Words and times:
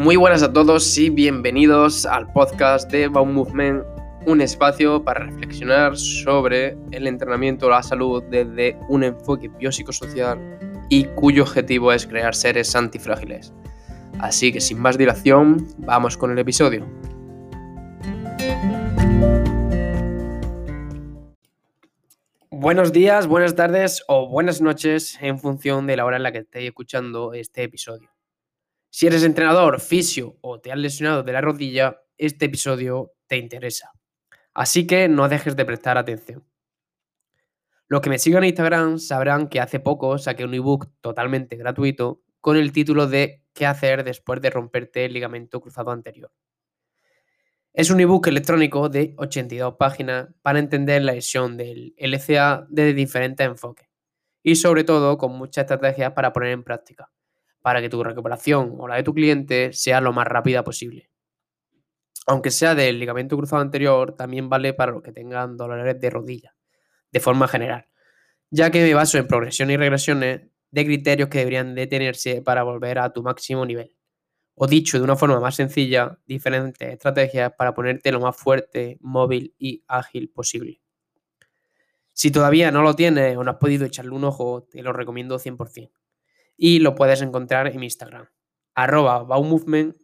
Muy 0.00 0.16
buenas 0.16 0.42
a 0.42 0.50
todos 0.50 0.96
y 0.96 1.10
bienvenidos 1.10 2.06
al 2.06 2.32
podcast 2.32 2.90
de 2.90 3.06
Baum 3.08 3.34
Movement, 3.34 3.84
un 4.24 4.40
espacio 4.40 5.04
para 5.04 5.26
reflexionar 5.26 5.94
sobre 5.94 6.74
el 6.90 7.06
entrenamiento 7.06 7.66
a 7.66 7.76
la 7.76 7.82
salud 7.82 8.22
desde 8.30 8.78
un 8.88 9.04
enfoque 9.04 9.48
biopsicosocial 9.48 10.38
y 10.88 11.04
cuyo 11.04 11.42
objetivo 11.42 11.92
es 11.92 12.06
crear 12.06 12.34
seres 12.34 12.74
antifrágiles. 12.74 13.52
Así 14.20 14.50
que 14.50 14.62
sin 14.62 14.78
más 14.78 14.96
dilación, 14.96 15.66
vamos 15.76 16.16
con 16.16 16.30
el 16.30 16.38
episodio. 16.38 16.88
Buenos 22.50 22.90
días, 22.92 23.26
buenas 23.26 23.54
tardes 23.54 24.02
o 24.08 24.30
buenas 24.30 24.62
noches 24.62 25.18
en 25.20 25.38
función 25.38 25.86
de 25.86 25.98
la 25.98 26.06
hora 26.06 26.16
en 26.16 26.22
la 26.22 26.32
que 26.32 26.38
estéis 26.38 26.68
escuchando 26.68 27.34
este 27.34 27.64
episodio. 27.64 28.09
Si 28.90 29.06
eres 29.06 29.22
entrenador, 29.22 29.80
fisio 29.80 30.36
o 30.40 30.60
te 30.60 30.72
has 30.72 30.78
lesionado 30.78 31.22
de 31.22 31.32
la 31.32 31.40
rodilla, 31.40 32.02
este 32.18 32.46
episodio 32.46 33.12
te 33.28 33.36
interesa. 33.36 33.92
Así 34.52 34.86
que 34.86 35.08
no 35.08 35.28
dejes 35.28 35.54
de 35.54 35.64
prestar 35.64 35.96
atención. 35.96 36.44
Los 37.86 38.00
que 38.00 38.10
me 38.10 38.18
sigan 38.18 38.42
en 38.42 38.50
Instagram 38.50 38.98
sabrán 38.98 39.48
que 39.48 39.60
hace 39.60 39.80
poco 39.80 40.18
saqué 40.18 40.44
un 40.44 40.54
ebook 40.54 40.90
totalmente 41.00 41.56
gratuito 41.56 42.22
con 42.40 42.56
el 42.56 42.72
título 42.72 43.06
de 43.06 43.44
¿Qué 43.52 43.66
hacer 43.66 44.04
después 44.04 44.40
de 44.40 44.50
romperte 44.50 45.04
el 45.04 45.12
ligamento 45.12 45.60
cruzado 45.60 45.92
anterior? 45.92 46.32
Es 47.72 47.90
un 47.90 48.00
ebook 48.00 48.26
electrónico 48.26 48.88
de 48.88 49.14
82 49.18 49.76
páginas 49.76 50.28
para 50.42 50.58
entender 50.58 51.02
la 51.02 51.12
lesión 51.12 51.56
del 51.56 51.94
LCA 51.96 52.66
desde 52.68 52.94
diferentes 52.94 53.46
enfoques 53.46 53.88
y 54.42 54.56
sobre 54.56 54.82
todo 54.82 55.16
con 55.18 55.36
muchas 55.36 55.62
estrategias 55.62 56.12
para 56.12 56.32
poner 56.32 56.50
en 56.50 56.64
práctica, 56.64 57.10
para 57.62 57.80
que 57.80 57.88
tu 57.88 58.02
recuperación 58.02 58.74
o 58.78 58.88
la 58.88 58.96
de 58.96 59.02
tu 59.02 59.14
cliente 59.14 59.72
sea 59.72 60.00
lo 60.00 60.12
más 60.12 60.26
rápida 60.26 60.64
posible. 60.64 61.10
Aunque 62.26 62.50
sea 62.50 62.74
del 62.74 62.98
ligamento 62.98 63.36
cruzado 63.36 63.62
anterior, 63.62 64.14
también 64.14 64.48
vale 64.48 64.72
para 64.74 64.92
los 64.92 65.02
que 65.02 65.12
tengan 65.12 65.56
dolores 65.56 66.00
de 66.00 66.10
rodilla, 66.10 66.54
de 67.10 67.20
forma 67.20 67.48
general, 67.48 67.88
ya 68.50 68.70
que 68.70 68.82
me 68.82 68.94
baso 68.94 69.18
en 69.18 69.26
progresiones 69.26 69.74
y 69.74 69.76
regresiones 69.78 70.42
de 70.70 70.84
criterios 70.84 71.28
que 71.28 71.38
deberían 71.38 71.74
detenerse 71.74 72.42
para 72.42 72.62
volver 72.62 72.98
a 72.98 73.12
tu 73.12 73.22
máximo 73.22 73.66
nivel. 73.66 73.96
O 74.54 74.66
dicho 74.66 74.98
de 74.98 75.04
una 75.04 75.16
forma 75.16 75.40
más 75.40 75.56
sencilla, 75.56 76.18
diferentes 76.26 76.92
estrategias 76.92 77.52
para 77.56 77.74
ponerte 77.74 78.12
lo 78.12 78.20
más 78.20 78.36
fuerte, 78.36 78.98
móvil 79.00 79.54
y 79.58 79.82
ágil 79.88 80.30
posible. 80.30 80.80
Si 82.12 82.30
todavía 82.30 82.70
no 82.70 82.82
lo 82.82 82.94
tienes 82.94 83.36
o 83.36 83.44
no 83.44 83.52
has 83.52 83.56
podido 83.56 83.86
echarle 83.86 84.10
un 84.10 84.24
ojo, 84.24 84.64
te 84.70 84.82
lo 84.82 84.92
recomiendo 84.92 85.38
100%. 85.38 85.99
Y 86.62 86.80
lo 86.80 86.94
puedes 86.94 87.22
encontrar 87.22 87.68
en 87.68 87.80
mi 87.80 87.86
Instagram, 87.86 88.28
arroba 88.74 89.22
Baumovement, 89.22 89.96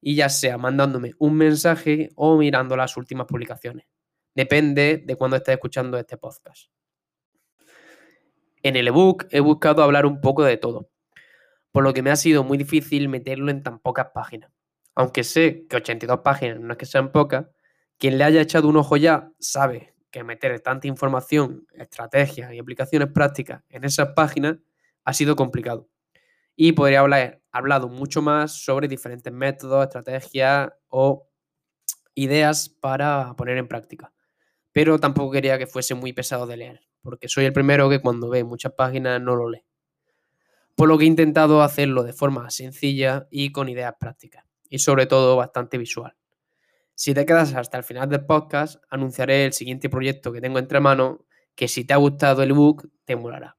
y 0.00 0.16
ya 0.16 0.28
sea 0.28 0.58
mandándome 0.58 1.12
un 1.18 1.36
mensaje 1.36 2.08
o 2.16 2.36
mirando 2.36 2.76
las 2.76 2.96
últimas 2.96 3.28
publicaciones. 3.28 3.86
Depende 4.34 5.04
de 5.06 5.14
cuándo 5.14 5.36
estés 5.36 5.54
escuchando 5.54 5.96
este 5.96 6.16
podcast. 6.16 6.72
En 8.64 8.74
el 8.74 8.88
ebook 8.88 9.28
he 9.30 9.38
buscado 9.38 9.84
hablar 9.84 10.06
un 10.06 10.20
poco 10.20 10.42
de 10.42 10.56
todo, 10.56 10.90
por 11.70 11.84
lo 11.84 11.94
que 11.94 12.02
me 12.02 12.10
ha 12.10 12.16
sido 12.16 12.42
muy 12.42 12.58
difícil 12.58 13.08
meterlo 13.08 13.52
en 13.52 13.62
tan 13.62 13.78
pocas 13.78 14.08
páginas. 14.12 14.50
Aunque 14.96 15.22
sé 15.22 15.66
que 15.68 15.76
82 15.76 16.18
páginas 16.18 16.58
no 16.58 16.72
es 16.72 16.78
que 16.78 16.86
sean 16.86 17.12
pocas, 17.12 17.46
quien 17.96 18.18
le 18.18 18.24
haya 18.24 18.40
echado 18.40 18.66
un 18.66 18.76
ojo 18.76 18.96
ya 18.96 19.30
sabe 19.38 19.94
que 20.10 20.24
meter 20.24 20.58
tanta 20.58 20.88
información, 20.88 21.64
estrategias 21.74 22.52
y 22.52 22.58
aplicaciones 22.58 23.08
prácticas 23.12 23.62
en 23.68 23.84
esas 23.84 24.14
páginas 24.14 24.56
ha 25.06 25.14
sido 25.14 25.36
complicado. 25.36 25.88
Y 26.54 26.72
podría 26.72 27.00
haber 27.00 27.42
hablado 27.50 27.88
mucho 27.88 28.20
más 28.20 28.52
sobre 28.52 28.88
diferentes 28.88 29.32
métodos, 29.32 29.84
estrategias 29.84 30.70
o 30.88 31.30
ideas 32.14 32.68
para 32.68 33.34
poner 33.36 33.56
en 33.56 33.68
práctica. 33.68 34.12
Pero 34.72 34.98
tampoco 34.98 35.32
quería 35.32 35.56
que 35.56 35.66
fuese 35.66 35.94
muy 35.94 36.12
pesado 36.12 36.46
de 36.46 36.58
leer, 36.58 36.80
porque 37.00 37.28
soy 37.28 37.46
el 37.46 37.54
primero 37.54 37.88
que 37.88 38.00
cuando 38.00 38.28
ve 38.28 38.44
muchas 38.44 38.74
páginas 38.74 39.22
no 39.22 39.34
lo 39.34 39.48
lee 39.48 39.64
por 40.76 40.88
lo 40.88 40.98
que 40.98 41.04
he 41.04 41.08
intentado 41.08 41.62
hacerlo 41.62 42.04
de 42.04 42.12
forma 42.12 42.48
sencilla 42.50 43.26
y 43.30 43.50
con 43.50 43.68
ideas 43.68 43.94
prácticas, 43.98 44.44
y 44.68 44.78
sobre 44.78 45.06
todo 45.06 45.34
bastante 45.34 45.78
visual. 45.78 46.14
Si 46.94 47.14
te 47.14 47.26
quedas 47.26 47.54
hasta 47.54 47.78
el 47.78 47.84
final 47.84 48.08
del 48.10 48.26
podcast, 48.26 48.82
anunciaré 48.90 49.46
el 49.46 49.54
siguiente 49.54 49.88
proyecto 49.88 50.32
que 50.32 50.40
tengo 50.40 50.58
entre 50.58 50.80
manos, 50.80 51.20
que 51.54 51.66
si 51.66 51.84
te 51.84 51.94
ha 51.94 51.96
gustado 51.96 52.42
el 52.42 52.50
ebook, 52.50 52.88
te 53.06 53.16
molará. 53.16 53.56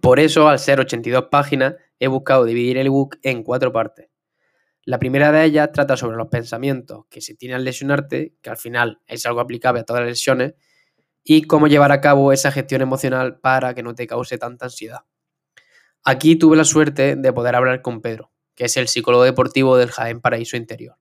Por 0.00 0.20
eso, 0.20 0.48
al 0.48 0.58
ser 0.58 0.80
82 0.80 1.26
páginas, 1.30 1.74
he 1.98 2.08
buscado 2.08 2.44
dividir 2.44 2.78
el 2.78 2.86
ebook 2.86 3.16
en 3.22 3.42
cuatro 3.42 3.72
partes. 3.72 4.08
La 4.84 4.98
primera 4.98 5.30
de 5.30 5.44
ellas 5.44 5.70
trata 5.72 5.96
sobre 5.96 6.16
los 6.16 6.28
pensamientos 6.28 7.04
que 7.10 7.20
se 7.20 7.34
tienen 7.34 7.56
al 7.56 7.64
lesionarte, 7.64 8.34
que 8.40 8.50
al 8.50 8.56
final 8.56 9.00
es 9.06 9.26
algo 9.26 9.40
aplicable 9.40 9.80
a 9.80 9.84
todas 9.84 10.02
las 10.02 10.10
lesiones, 10.10 10.54
y 11.22 11.42
cómo 11.42 11.66
llevar 11.66 11.92
a 11.92 12.00
cabo 12.00 12.32
esa 12.32 12.50
gestión 12.50 12.80
emocional 12.80 13.40
para 13.40 13.74
que 13.74 13.82
no 13.82 13.94
te 13.94 14.06
cause 14.06 14.38
tanta 14.38 14.66
ansiedad. 14.66 15.00
Aquí 16.02 16.36
tuve 16.36 16.56
la 16.56 16.64
suerte 16.64 17.14
de 17.14 17.32
poder 17.32 17.56
hablar 17.56 17.82
con 17.82 18.00
Pedro, 18.00 18.32
que 18.54 18.64
es 18.64 18.76
el 18.78 18.88
psicólogo 18.88 19.24
deportivo 19.24 19.76
del 19.76 19.90
Jaén 19.90 20.20
Paraíso 20.20 20.56
Interior. 20.56 20.96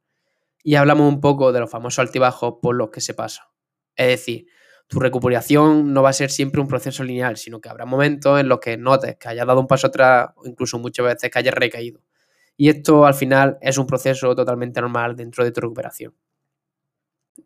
Y 0.62 0.76
hablamos 0.76 1.08
un 1.08 1.22
poco 1.22 1.54
de 1.54 1.62
los 1.62 1.72
famosos 1.72 2.00
altibajos 2.00 2.56
por 2.62 2.76
los 2.76 2.90
que 2.90 3.00
se 3.00 3.14
pasa. 3.14 3.50
Es 3.96 4.08
decir, 4.08 4.48
tu 4.90 5.00
recuperación 5.00 5.94
no 5.94 6.02
va 6.02 6.10
a 6.10 6.14
ser 6.14 6.32
siempre 6.32 6.60
un 6.60 6.68
proceso 6.68 7.04
lineal, 7.04 7.38
sino 7.38 7.62
que 7.62 7.70
habrá 7.70 7.86
momentos 7.86 8.40
en 8.40 8.50
los 8.50 8.60
que 8.60 8.76
notes 8.76 9.18
que 9.18 9.30
hayas 9.30 9.46
dado 9.46 9.60
un 9.62 9.68
paso 9.68 9.86
atrás 9.86 10.32
o 10.36 10.48
incluso 10.48 10.80
muchas 10.80 11.06
veces 11.06 11.30
que 11.30 11.38
hayas 11.38 11.54
recaído. 11.54 12.02
Y 12.58 12.70
esto 12.70 13.06
al 13.06 13.14
final 13.14 13.60
es 13.62 13.78
un 13.78 13.86
proceso 13.86 14.36
totalmente 14.36 14.82
normal 14.82 15.16
dentro 15.16 15.44
de 15.44 15.52
tu 15.52 15.62
recuperación. 15.62 16.16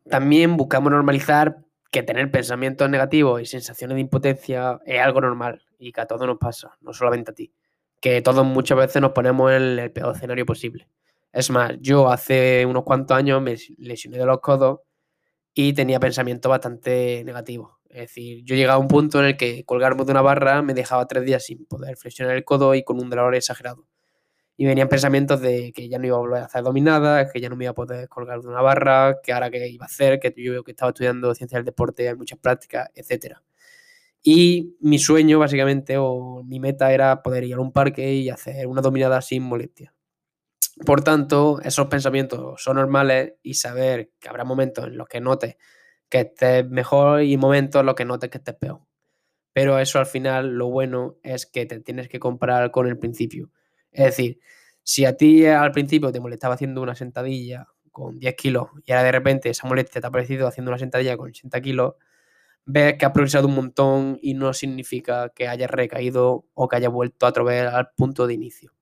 También 0.09 0.55
buscamos 0.55 0.89
normalizar 0.89 1.57
que 1.91 2.01
tener 2.01 2.31
pensamientos 2.31 2.89
negativos 2.89 3.41
y 3.41 3.45
sensaciones 3.45 3.95
de 3.95 4.01
impotencia 4.01 4.79
es 4.85 5.01
algo 5.01 5.19
normal 5.19 5.61
y 5.77 5.91
que 5.91 5.99
a 5.99 6.05
todos 6.05 6.25
nos 6.25 6.37
pasa, 6.37 6.77
no 6.79 6.93
solamente 6.93 7.31
a 7.31 7.33
ti. 7.33 7.53
Que 7.99 8.21
todos 8.21 8.45
muchas 8.45 8.77
veces 8.77 9.01
nos 9.01 9.11
ponemos 9.11 9.51
en 9.51 9.79
el 9.79 9.91
peor 9.91 10.15
escenario 10.15 10.45
posible. 10.45 10.87
Es 11.33 11.49
más, 11.49 11.73
yo 11.81 12.09
hace 12.09 12.65
unos 12.65 12.83
cuantos 12.83 13.17
años 13.17 13.41
me 13.41 13.57
lesioné 13.77 14.17
de 14.17 14.25
los 14.25 14.39
codos 14.39 14.79
y 15.53 15.73
tenía 15.73 15.99
pensamientos 15.99 16.49
bastante 16.49 17.23
negativos. 17.25 17.71
Es 17.89 18.01
decir, 18.01 18.43
yo 18.43 18.55
llegaba 18.55 18.75
a 18.75 18.79
un 18.79 18.87
punto 18.87 19.19
en 19.19 19.25
el 19.25 19.37
que 19.37 19.63
colgarme 19.65 20.03
de 20.03 20.11
una 20.11 20.21
barra 20.21 20.61
me 20.63 20.73
dejaba 20.73 21.05
tres 21.07 21.25
días 21.25 21.43
sin 21.45 21.65
poder 21.65 21.95
flexionar 21.95 22.35
el 22.35 22.43
codo 22.43 22.73
y 22.73 22.83
con 22.83 22.99
un 22.99 23.09
dolor 23.09 23.35
exagerado. 23.35 23.85
Y 24.57 24.65
venían 24.65 24.87
pensamientos 24.87 25.41
de 25.41 25.71
que 25.73 25.89
ya 25.89 25.99
no 25.99 26.07
iba 26.07 26.15
a 26.15 26.19
volver 26.19 26.41
a 26.41 26.45
hacer 26.45 26.63
dominadas, 26.63 27.31
que 27.31 27.39
ya 27.39 27.49
no 27.49 27.55
me 27.55 27.65
iba 27.65 27.71
a 27.71 27.75
poder 27.75 28.07
colgar 28.09 28.41
de 28.41 28.47
una 28.47 28.61
barra, 28.61 29.19
que 29.21 29.33
ahora 29.33 29.49
qué 29.51 29.67
iba 29.67 29.85
a 29.85 29.87
hacer, 29.87 30.19
que 30.19 30.33
yo 30.37 30.63
que 30.63 30.71
estaba 30.71 30.89
estudiando 30.89 31.33
ciencia 31.35 31.57
del 31.57 31.65
deporte, 31.65 32.07
hay 32.07 32.15
muchas 32.15 32.39
prácticas, 32.39 32.89
etcétera. 32.95 33.43
Y 34.23 34.77
mi 34.79 34.99
sueño, 34.99 35.39
básicamente, 35.39 35.97
o 35.97 36.43
mi 36.43 36.59
meta 36.59 36.93
era 36.93 37.21
poder 37.21 37.43
ir 37.43 37.55
a 37.55 37.59
un 37.59 37.73
parque 37.73 38.13
y 38.13 38.29
hacer 38.29 38.67
una 38.67 38.81
dominada 38.81 39.21
sin 39.21 39.43
molestia. 39.43 39.93
Por 40.85 41.03
tanto, 41.03 41.59
esos 41.63 41.87
pensamientos 41.87 42.61
son 42.61 42.77
normales 42.77 43.33
y 43.43 43.55
saber 43.55 44.11
que 44.19 44.29
habrá 44.29 44.43
momentos 44.43 44.87
en 44.87 44.97
los 44.97 45.07
que 45.07 45.21
notes 45.21 45.57
que 46.09 46.21
estés 46.21 46.69
mejor 46.69 47.23
y 47.23 47.37
momentos 47.37 47.79
en 47.79 47.85
los 47.87 47.95
que 47.95 48.05
notes 48.05 48.29
que 48.29 48.37
estés 48.37 48.55
peor. 48.55 48.81
Pero 49.53 49.79
eso 49.79 49.99
al 49.99 50.05
final 50.05 50.55
lo 50.55 50.69
bueno 50.69 51.17
es 51.23 51.45
que 51.45 51.65
te 51.65 51.79
tienes 51.79 52.09
que 52.09 52.19
comparar 52.19 52.71
con 52.71 52.87
el 52.87 52.97
principio. 52.97 53.51
Es 53.91 54.05
decir, 54.05 54.39
si 54.83 55.05
a 55.05 55.17
ti 55.17 55.45
al 55.45 55.71
principio 55.71 56.11
te 56.11 56.19
molestaba 56.19 56.55
haciendo 56.55 56.81
una 56.81 56.95
sentadilla 56.95 57.67
con 57.91 58.19
10 58.19 58.35
kilos 58.35 58.69
y 58.85 58.91
ahora 58.91 59.03
de 59.03 59.11
repente 59.11 59.49
esa 59.49 59.67
molestia 59.67 60.01
te 60.01 60.07
ha 60.07 60.11
parecido 60.11 60.47
haciendo 60.47 60.71
una 60.71 60.79
sentadilla 60.79 61.17
con 61.17 61.29
80 61.29 61.61
kilos, 61.61 61.93
ves 62.65 62.95
que 62.97 63.05
has 63.05 63.11
progresado 63.11 63.47
un 63.47 63.55
montón 63.55 64.19
y 64.21 64.33
no 64.35 64.53
significa 64.53 65.29
que 65.29 65.47
hayas 65.47 65.71
recaído 65.71 66.45
o 66.53 66.67
que 66.67 66.77
hayas 66.77 66.91
vuelto 66.91 67.25
a 67.27 67.33
través 67.33 67.65
al 67.67 67.91
punto 67.95 68.27
de 68.27 68.33
inicio. 68.35 68.73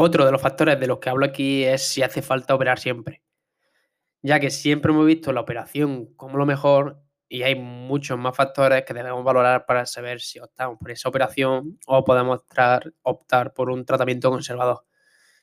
Otro 0.00 0.24
de 0.24 0.30
los 0.30 0.40
factores 0.40 0.78
de 0.78 0.86
los 0.86 1.00
que 1.00 1.10
hablo 1.10 1.26
aquí 1.26 1.64
es 1.64 1.82
si 1.82 2.04
hace 2.04 2.22
falta 2.22 2.54
operar 2.54 2.78
siempre, 2.78 3.20
ya 4.22 4.38
que 4.38 4.48
siempre 4.48 4.92
hemos 4.92 5.04
visto 5.04 5.32
la 5.32 5.40
operación 5.40 6.14
como 6.14 6.38
lo 6.38 6.46
mejor 6.46 7.02
y 7.28 7.42
hay 7.42 7.56
muchos 7.56 8.16
más 8.16 8.36
factores 8.36 8.84
que 8.84 8.94
debemos 8.94 9.24
valorar 9.24 9.66
para 9.66 9.86
saber 9.86 10.20
si 10.20 10.38
optamos 10.38 10.78
por 10.78 10.92
esa 10.92 11.08
operación 11.08 11.80
o 11.84 12.04
podemos 12.04 12.42
optar 13.02 13.52
por 13.54 13.70
un 13.70 13.84
tratamiento 13.84 14.30
conservador 14.30 14.84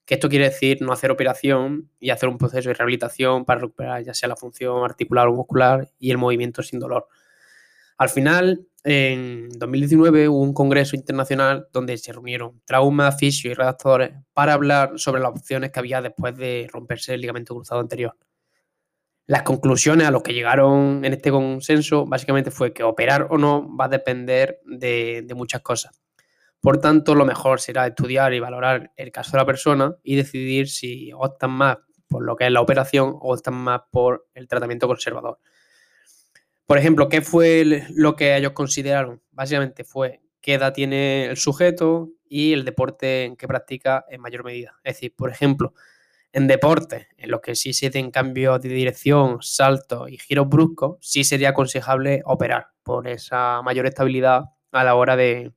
que 0.05 0.13
esto 0.13 0.29
quiere 0.29 0.45
decir 0.45 0.81
no 0.81 0.93
hacer 0.93 1.11
operación 1.11 1.91
y 1.99 2.11
hacer 2.11 2.29
un 2.29 2.37
proceso 2.37 2.69
de 2.69 2.75
rehabilitación 2.75 3.43
para 3.43 3.59
recuperar 3.59 4.03
ya 4.03 4.13
sea 4.13 4.29
la 4.29 4.37
función 4.37 4.85
articular 4.85 5.27
o 5.27 5.33
muscular 5.33 5.89
y 5.99 6.11
el 6.11 6.17
movimiento 6.17 6.63
sin 6.63 6.79
dolor. 6.79 7.09
Al 7.97 8.07
final, 8.07 8.65
en 8.85 9.49
2019 9.49 10.29
hubo 10.29 10.41
un 10.41 10.53
congreso 10.53 10.95
internacional 10.95 11.67
donde 11.73 11.97
se 11.97 12.13
reunieron 12.13 12.61
traumas, 12.65 13.17
fisios 13.17 13.51
y 13.51 13.55
redactores 13.55 14.11
para 14.33 14.53
hablar 14.53 14.93
sobre 14.97 15.21
las 15.21 15.31
opciones 15.31 15.71
que 15.71 15.79
había 15.79 16.03
después 16.03 16.37
de 16.37 16.67
romperse 16.71 17.15
el 17.15 17.21
ligamento 17.21 17.55
cruzado 17.55 17.81
anterior. 17.81 18.15
Las 19.25 19.41
conclusiones 19.41 20.07
a 20.07 20.11
las 20.11 20.21
que 20.21 20.35
llegaron 20.35 21.03
en 21.03 21.13
este 21.13 21.31
consenso 21.31 22.05
básicamente 22.05 22.51
fue 22.51 22.73
que 22.73 22.83
operar 22.83 23.27
o 23.31 23.39
no 23.39 23.75
va 23.75 23.85
a 23.85 23.89
depender 23.89 24.59
de, 24.65 25.23
de 25.25 25.33
muchas 25.33 25.61
cosas 25.61 25.99
Por 26.61 26.77
tanto, 26.79 27.15
lo 27.15 27.25
mejor 27.25 27.59
será 27.59 27.87
estudiar 27.87 28.35
y 28.35 28.39
valorar 28.39 28.91
el 28.97 29.11
caso 29.11 29.31
de 29.31 29.37
la 29.39 29.45
persona 29.47 29.95
y 30.03 30.15
decidir 30.15 30.69
si 30.69 31.11
optan 31.11 31.49
más 31.49 31.77
por 32.07 32.23
lo 32.23 32.35
que 32.35 32.45
es 32.45 32.51
la 32.51 32.61
operación 32.61 33.15
o 33.19 33.33
optan 33.33 33.55
más 33.55 33.81
por 33.89 34.27
el 34.35 34.47
tratamiento 34.47 34.87
conservador. 34.87 35.39
Por 36.65 36.77
ejemplo, 36.79 37.09
¿qué 37.09 37.21
fue 37.21 37.85
lo 37.91 38.15
que 38.15 38.35
ellos 38.35 38.53
consideraron? 38.53 39.21
Básicamente 39.31 39.83
fue 39.83 40.21
qué 40.41 40.55
edad 40.55 40.73
tiene 40.73 41.25
el 41.25 41.37
sujeto 41.37 42.09
y 42.27 42.53
el 42.53 42.65
deporte 42.65 43.25
en 43.25 43.35
que 43.35 43.47
practica 43.47 44.05
en 44.09 44.21
mayor 44.21 44.43
medida. 44.43 44.75
Es 44.83 44.95
decir, 44.95 45.13
por 45.15 45.29
ejemplo, 45.29 45.73
en 46.33 46.47
deportes 46.47 47.07
en 47.17 47.31
los 47.31 47.41
que 47.41 47.55
sí 47.55 47.73
se 47.73 47.89
den 47.89 48.11
cambios 48.11 48.61
de 48.61 48.69
dirección, 48.69 49.37
saltos 49.41 50.09
y 50.09 50.17
giros 50.17 50.49
bruscos, 50.49 50.97
sí 51.01 51.23
sería 51.23 51.49
aconsejable 51.49 52.21
operar 52.25 52.67
por 52.83 53.07
esa 53.07 53.61
mayor 53.61 53.85
estabilidad 53.85 54.45
a 54.71 54.83
la 54.83 54.95
hora 54.95 55.15
de, 55.15 55.53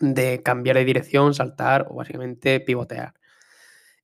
de 0.00 0.42
cambiar 0.42 0.76
de 0.76 0.84
dirección, 0.84 1.32
saltar 1.32 1.86
o 1.90 1.94
básicamente 1.94 2.60
pivotear. 2.60 3.14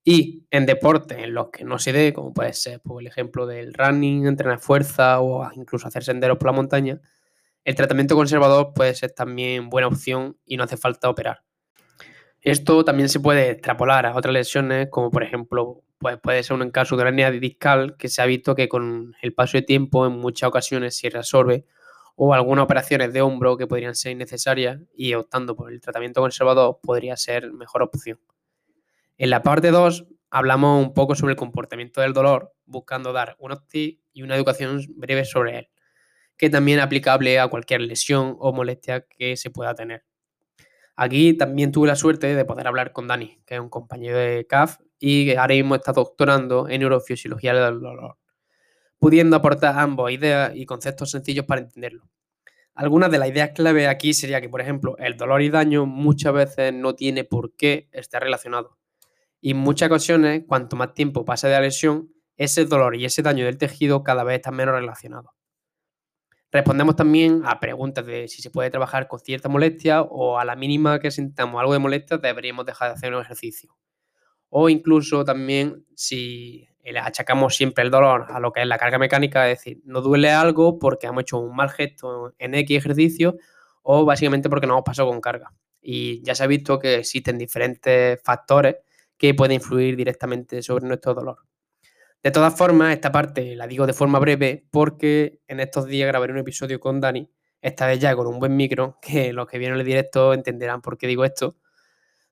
Y 0.03 0.47
en 0.51 0.67
deportes 0.67 1.19
en 1.19 1.35
los 1.35 1.51
que 1.51 1.65
no 1.65 1.79
se 1.79 1.93
dé, 1.93 2.13
como 2.13 2.33
puede 2.33 2.53
ser 2.55 2.81
por 2.81 3.03
el 3.03 3.07
ejemplo 3.09 3.47
del 3.47 3.75
running, 3.75 4.27
entrenar 4.27 4.59
fuerza 4.59 5.21
o 5.21 5.49
incluso 5.55 5.89
hacer 5.89 6.05
senderos 6.05 6.39
por 6.39 6.47
la 6.47 6.53
montaña, 6.53 7.01
el 7.65 7.75
tratamiento 7.75 8.17
conservador 8.17 8.73
puede 8.75 8.95
ser 8.95 9.13
también 9.13 9.69
buena 9.69 9.89
opción 9.89 10.39
y 10.47 10.57
no 10.57 10.65
hace 10.65 10.77
falta 10.77 11.11
operar. 11.11 11.43
Esto 12.41 12.85
también 12.85 13.11
se 13.11 13.21
puede 13.21 13.51
extrapolar 13.51 14.07
a 14.07 14.17
otras 14.17 14.33
lesiones, 14.33 14.89
como 14.91 15.11
por 15.11 15.23
ejemplo 15.23 15.83
pues 15.99 16.19
puede 16.19 16.43
ser 16.43 16.57
un 16.57 16.71
caso 16.71 16.97
de 16.97 17.03
hernia 17.03 17.31
discal 17.31 17.99
que 17.99 18.09
se 18.09 18.23
ha 18.23 18.27
visto 18.27 18.55
que 18.55 18.71
con 18.71 19.15
el 19.21 19.35
paso 19.35 19.59
de 19.59 19.63
tiempo 19.63 20.07
en 20.07 20.13
muchas 20.13 20.49
ocasiones 20.49 20.97
se 20.97 21.11
resuelve 21.11 21.67
o 22.17 22.33
algunas 22.33 22.65
operaciones 22.65 23.13
de 23.13 23.21
hombro 23.21 23.59
que 23.59 23.67
podrían 23.67 23.95
ser 23.95 24.13
innecesarias 24.13 24.81
y 24.95 25.13
optando 25.13 25.55
por 25.55 25.71
el 25.71 25.81
tratamiento 25.83 26.23
conservador 26.23 26.79
podría 26.83 27.19
ser 27.19 27.53
mejor 27.53 27.83
opción. 27.83 28.19
En 29.21 29.29
la 29.29 29.43
parte 29.43 29.71
2 29.71 30.07
hablamos 30.31 30.83
un 30.83 30.95
poco 30.95 31.15
sobre 31.15 31.33
el 31.33 31.37
comportamiento 31.37 32.01
del 32.01 32.15
dolor, 32.15 32.55
buscando 32.65 33.13
dar 33.13 33.37
unos 33.39 33.67
tips 33.67 34.03
y 34.15 34.23
una 34.23 34.35
educación 34.35 34.81
breve 34.97 35.27
sobre 35.27 35.59
él, 35.59 35.69
que 36.39 36.49
también 36.49 36.79
es 36.79 36.87
aplicable 36.87 37.39
a 37.39 37.49
cualquier 37.49 37.83
lesión 37.83 38.35
o 38.39 38.55
molestia 38.55 39.05
que 39.07 39.37
se 39.37 39.51
pueda 39.51 39.75
tener. 39.75 40.07
Aquí 40.97 41.35
también 41.35 41.71
tuve 41.71 41.89
la 41.89 41.97
suerte 41.97 42.35
de 42.35 42.45
poder 42.47 42.67
hablar 42.67 42.93
con 42.93 43.09
Dani, 43.09 43.43
que 43.45 43.57
es 43.57 43.61
un 43.61 43.69
compañero 43.69 44.17
de 44.17 44.47
CAF 44.47 44.79
y 44.99 45.27
que 45.27 45.37
ahora 45.37 45.55
mismo 45.55 45.75
está 45.75 45.93
doctorando 45.93 46.67
en 46.71 46.81
neurofisiología 46.81 47.53
del 47.53 47.79
dolor, 47.79 48.17
pudiendo 48.99 49.37
aportar 49.37 49.79
ambos 49.79 50.11
ideas 50.13 50.53
y 50.55 50.65
conceptos 50.65 51.11
sencillos 51.11 51.45
para 51.45 51.61
entenderlo. 51.61 52.09
Algunas 52.75 53.11
de 53.11 53.19
las 53.19 53.29
ideas 53.29 53.51
clave 53.51 53.87
aquí 53.87 54.15
sería 54.15 54.41
que, 54.41 54.49
por 54.49 54.63
ejemplo, 54.63 54.97
el 54.97 55.19
dolor 55.19 55.43
y 55.43 55.51
daño 55.51 55.85
muchas 55.85 56.33
veces 56.33 56.73
no 56.73 56.95
tiene 56.95 57.25
por 57.25 57.55
qué 57.55 57.91
estar 57.93 58.23
relacionado. 58.23 58.80
Y 59.41 59.53
en 59.53 59.57
muchas 59.57 59.89
ocasiones, 59.89 60.45
cuanto 60.47 60.77
más 60.77 60.95
tiempo 60.95 61.25
pasa 61.25 61.49
de 61.49 61.55
la 61.55 61.61
lesión, 61.61 62.13
ese 62.37 62.65
dolor 62.65 62.97
y 62.97 63.05
ese 63.05 63.23
daño 63.23 63.45
del 63.45 63.59
tejido 63.59 64.03
cada 64.03 64.25
vez 64.25 64.37
están 64.37 64.55
menos 64.55 64.75
relacionados. 64.75 65.33
Respondemos 66.53 66.97
también 66.97 67.43
a 67.45 67.61
preguntas 67.61 68.05
de 68.05 68.27
si 68.27 68.43
se 68.43 68.51
puede 68.51 68.71
trabajar 68.71 69.07
con 69.07 69.21
cierta 69.21 69.49
molestia 69.49 70.03
o 70.03 70.39
a 70.39 70.45
la 70.45 70.57
mínima 70.57 70.99
que 70.99 71.11
sintamos 71.11 71.61
algo 71.61 71.73
de 71.73 71.79
molestia 71.79 72.19
deberíamos 72.19 72.67
dejar 72.67 72.89
de 72.89 72.95
hacer 72.95 73.15
un 73.15 73.21
ejercicio. 73.21 73.77
O 74.49 74.69
incluso 74.69 75.25
también 75.25 75.87
si 75.95 76.67
achacamos 77.01 77.55
siempre 77.55 77.85
el 77.85 77.91
dolor 77.91 78.27
a 78.31 78.41
lo 78.41 78.53
que 78.53 78.63
es 78.63 78.67
la 78.67 78.79
carga 78.79 78.99
mecánica, 78.99 79.49
es 79.49 79.59
decir, 79.59 79.81
no 79.85 80.01
duele 80.01 80.31
algo 80.31 80.79
porque 80.81 81.07
hemos 81.07 81.23
hecho 81.23 81.39
un 81.39 81.55
mal 81.55 81.71
gesto 81.71 82.35
en 82.39 82.55
X 82.57 82.79
ejercicio 82.79 83.37
o 83.83 84.05
básicamente 84.05 84.49
porque 84.49 84.67
no 84.67 84.73
hemos 84.73 84.85
pasado 84.85 85.09
con 85.09 85.21
carga. 85.21 85.53
Y 85.81 86.21
ya 86.25 86.35
se 86.35 86.43
ha 86.43 86.49
visto 86.49 86.81
que 86.81 86.97
existen 86.97 87.39
diferentes 87.39 88.21
factores 88.25 88.77
que 89.21 89.35
pueden 89.35 89.57
influir 89.57 89.97
directamente 89.97 90.63
sobre 90.63 90.89
nuestro 90.89 91.13
dolor. 91.13 91.41
De 92.23 92.31
todas 92.31 92.57
formas, 92.57 92.95
esta 92.95 93.13
parte 93.13 93.55
la 93.55 93.67
digo 93.67 93.87
de 93.87 93.93
forma 93.93 94.19
breve 94.19 94.67
porque 94.71 95.41
en 95.47 95.61
estos 95.61 95.85
días 95.85 96.09
grabaré 96.09 96.33
un 96.33 96.39
episodio 96.39 96.81
con 96.81 97.03
Dani, 97.03 97.31
esta 97.61 97.87
vez 97.87 98.01
ya 98.01 98.17
con 98.17 98.27
un 98.27 98.39
buen 98.39 98.57
micro, 98.57 98.99
que 99.03 99.35
los 99.35 99.47
que 99.47 99.59
vieron 99.59 99.79
el 99.79 99.85
directo 99.85 100.33
entenderán 100.33 100.81
por 100.81 100.97
qué 100.97 101.07
digo 101.07 101.27
esto, 101.27 101.59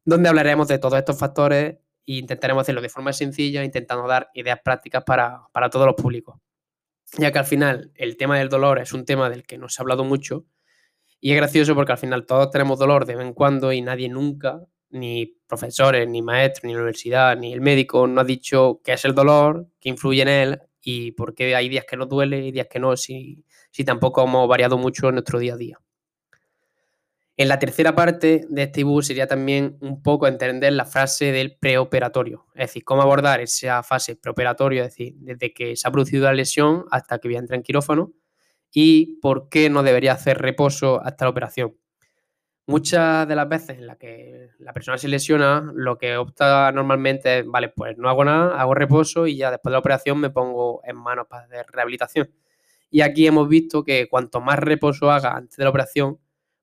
donde 0.02 0.31
hablaremos 0.31 0.67
de 0.67 0.79
todos 0.79 0.99
estos 0.99 1.19
factores 1.19 1.75
e 1.75 1.79
intentaremos 2.06 2.62
hacerlo 2.62 2.81
de 2.81 2.88
forma 2.88 3.12
sencilla, 3.12 3.62
intentando 3.62 4.08
dar 4.08 4.31
ideas 4.32 4.61
prácticas 4.64 5.05
para, 5.05 5.43
para 5.52 5.69
todos 5.69 5.85
los 5.85 5.94
públicos. 5.94 6.40
Ya 7.19 7.31
que 7.32 7.38
al 7.38 7.44
final 7.44 7.93
el 7.96 8.17
tema 8.17 8.38
del 8.38 8.49
dolor 8.49 8.79
es 8.79 8.94
un 8.94 9.05
tema 9.05 9.29
del 9.29 9.44
que 9.44 9.58
no 9.58 9.69
se 9.69 9.82
ha 9.82 9.82
hablado 9.82 10.05
mucho 10.05 10.46
y 11.20 11.32
es 11.32 11.37
gracioso 11.37 11.75
porque 11.75 11.93
al 11.93 11.99
final 11.99 12.25
todos 12.25 12.50
tenemos 12.50 12.79
dolor 12.79 13.05
de 13.05 13.14
vez 13.14 13.26
en 13.26 13.35
cuando 13.35 13.75
y 13.75 13.82
nadie 13.82 14.08
nunca 14.08 14.62
ni 14.90 15.26
profesores, 15.46 16.08
ni 16.08 16.23
maestros, 16.23 16.64
ni 16.64 16.75
universidad, 16.75 17.37
ni 17.37 17.52
el 17.52 17.61
médico 17.61 18.06
no 18.06 18.20
ha 18.20 18.25
dicho 18.25 18.81
qué 18.85 18.94
es 18.94 19.05
el 19.05 19.14
dolor, 19.14 19.69
qué 19.81 19.88
influye 19.88 20.23
en 20.23 20.29
él 20.29 20.61
y 20.81 21.12
por 21.12 21.35
qué 21.35 21.55
hay 21.55 21.69
días 21.69 21.85
que 21.88 21.96
no 21.96 22.06
duele 22.06 22.46
y 22.46 22.52
días 22.52 22.69
que 22.70 22.79
no, 22.79 22.96
si, 22.96 23.44
si 23.70 23.85
tampoco 23.85 24.25
hemos 24.25 24.49
variado 24.49 24.79
mucho 24.79 25.08
en 25.08 25.17
nuestro 25.17 25.38
día 25.38 25.55
a 25.55 25.56
día. 25.56 25.79
En 27.37 27.46
la 27.46 27.61
tercera 27.61 27.94
parte 27.94 28.46
de 28.49 28.62
este 28.64 28.81
ebook 28.81 29.05
sería 29.05 29.29
también 29.29 29.79
un 29.81 30.02
poco 30.02 30.26
entender 30.26 30.73
la 30.73 30.85
frase 30.85 31.31
del 31.31 31.56
preoperatorio, 31.56 32.46
es 32.55 32.67
decir, 32.67 32.82
cómo 32.82 33.00
abordar 33.00 33.40
esa 33.40 33.85
fase 33.85 34.17
preoperatoria, 34.17 34.82
es 34.82 34.88
decir, 34.88 35.14
desde 35.19 35.55
que 35.55 35.76
se 35.76 35.87
ha 35.87 35.93
producido 35.93 36.25
la 36.25 36.32
lesión 36.32 36.87
hasta 36.90 37.20
que 37.20 37.29
voy 37.29 37.37
a 37.37 37.44
en 37.49 37.62
quirófano 37.62 38.12
y 38.73 39.20
por 39.20 39.49
qué 39.49 39.70
no 39.70 39.85
debería 39.85 40.14
hacer 40.14 40.38
reposo 40.38 41.00
hasta 41.00 41.26
la 41.26 41.31
operación. 41.31 41.76
Muchas 42.68 43.26
de 43.26 43.34
las 43.34 43.48
veces 43.48 43.78
en 43.78 43.86
las 43.86 43.96
que 43.96 44.50
la 44.58 44.74
persona 44.74 44.98
se 44.98 45.08
lesiona, 45.08 45.72
lo 45.74 45.96
que 45.96 46.18
opta 46.18 46.70
normalmente 46.70 47.38
es, 47.38 47.46
vale, 47.46 47.70
pues 47.70 47.96
no 47.96 48.10
hago 48.10 48.26
nada, 48.26 48.60
hago 48.60 48.74
reposo 48.74 49.26
y 49.26 49.38
ya 49.38 49.50
después 49.50 49.70
de 49.70 49.72
la 49.72 49.78
operación 49.78 50.20
me 50.20 50.28
pongo 50.28 50.82
en 50.84 50.96
manos 50.96 51.26
para 51.30 51.44
hacer 51.44 51.64
rehabilitación. 51.72 52.30
Y 52.90 53.00
aquí 53.00 53.26
hemos 53.26 53.48
visto 53.48 53.84
que 53.84 54.06
cuanto 54.06 54.42
más 54.42 54.58
reposo 54.58 55.10
haga 55.10 55.34
antes 55.34 55.56
de 55.56 55.64
la 55.64 55.70
operación, 55.70 56.18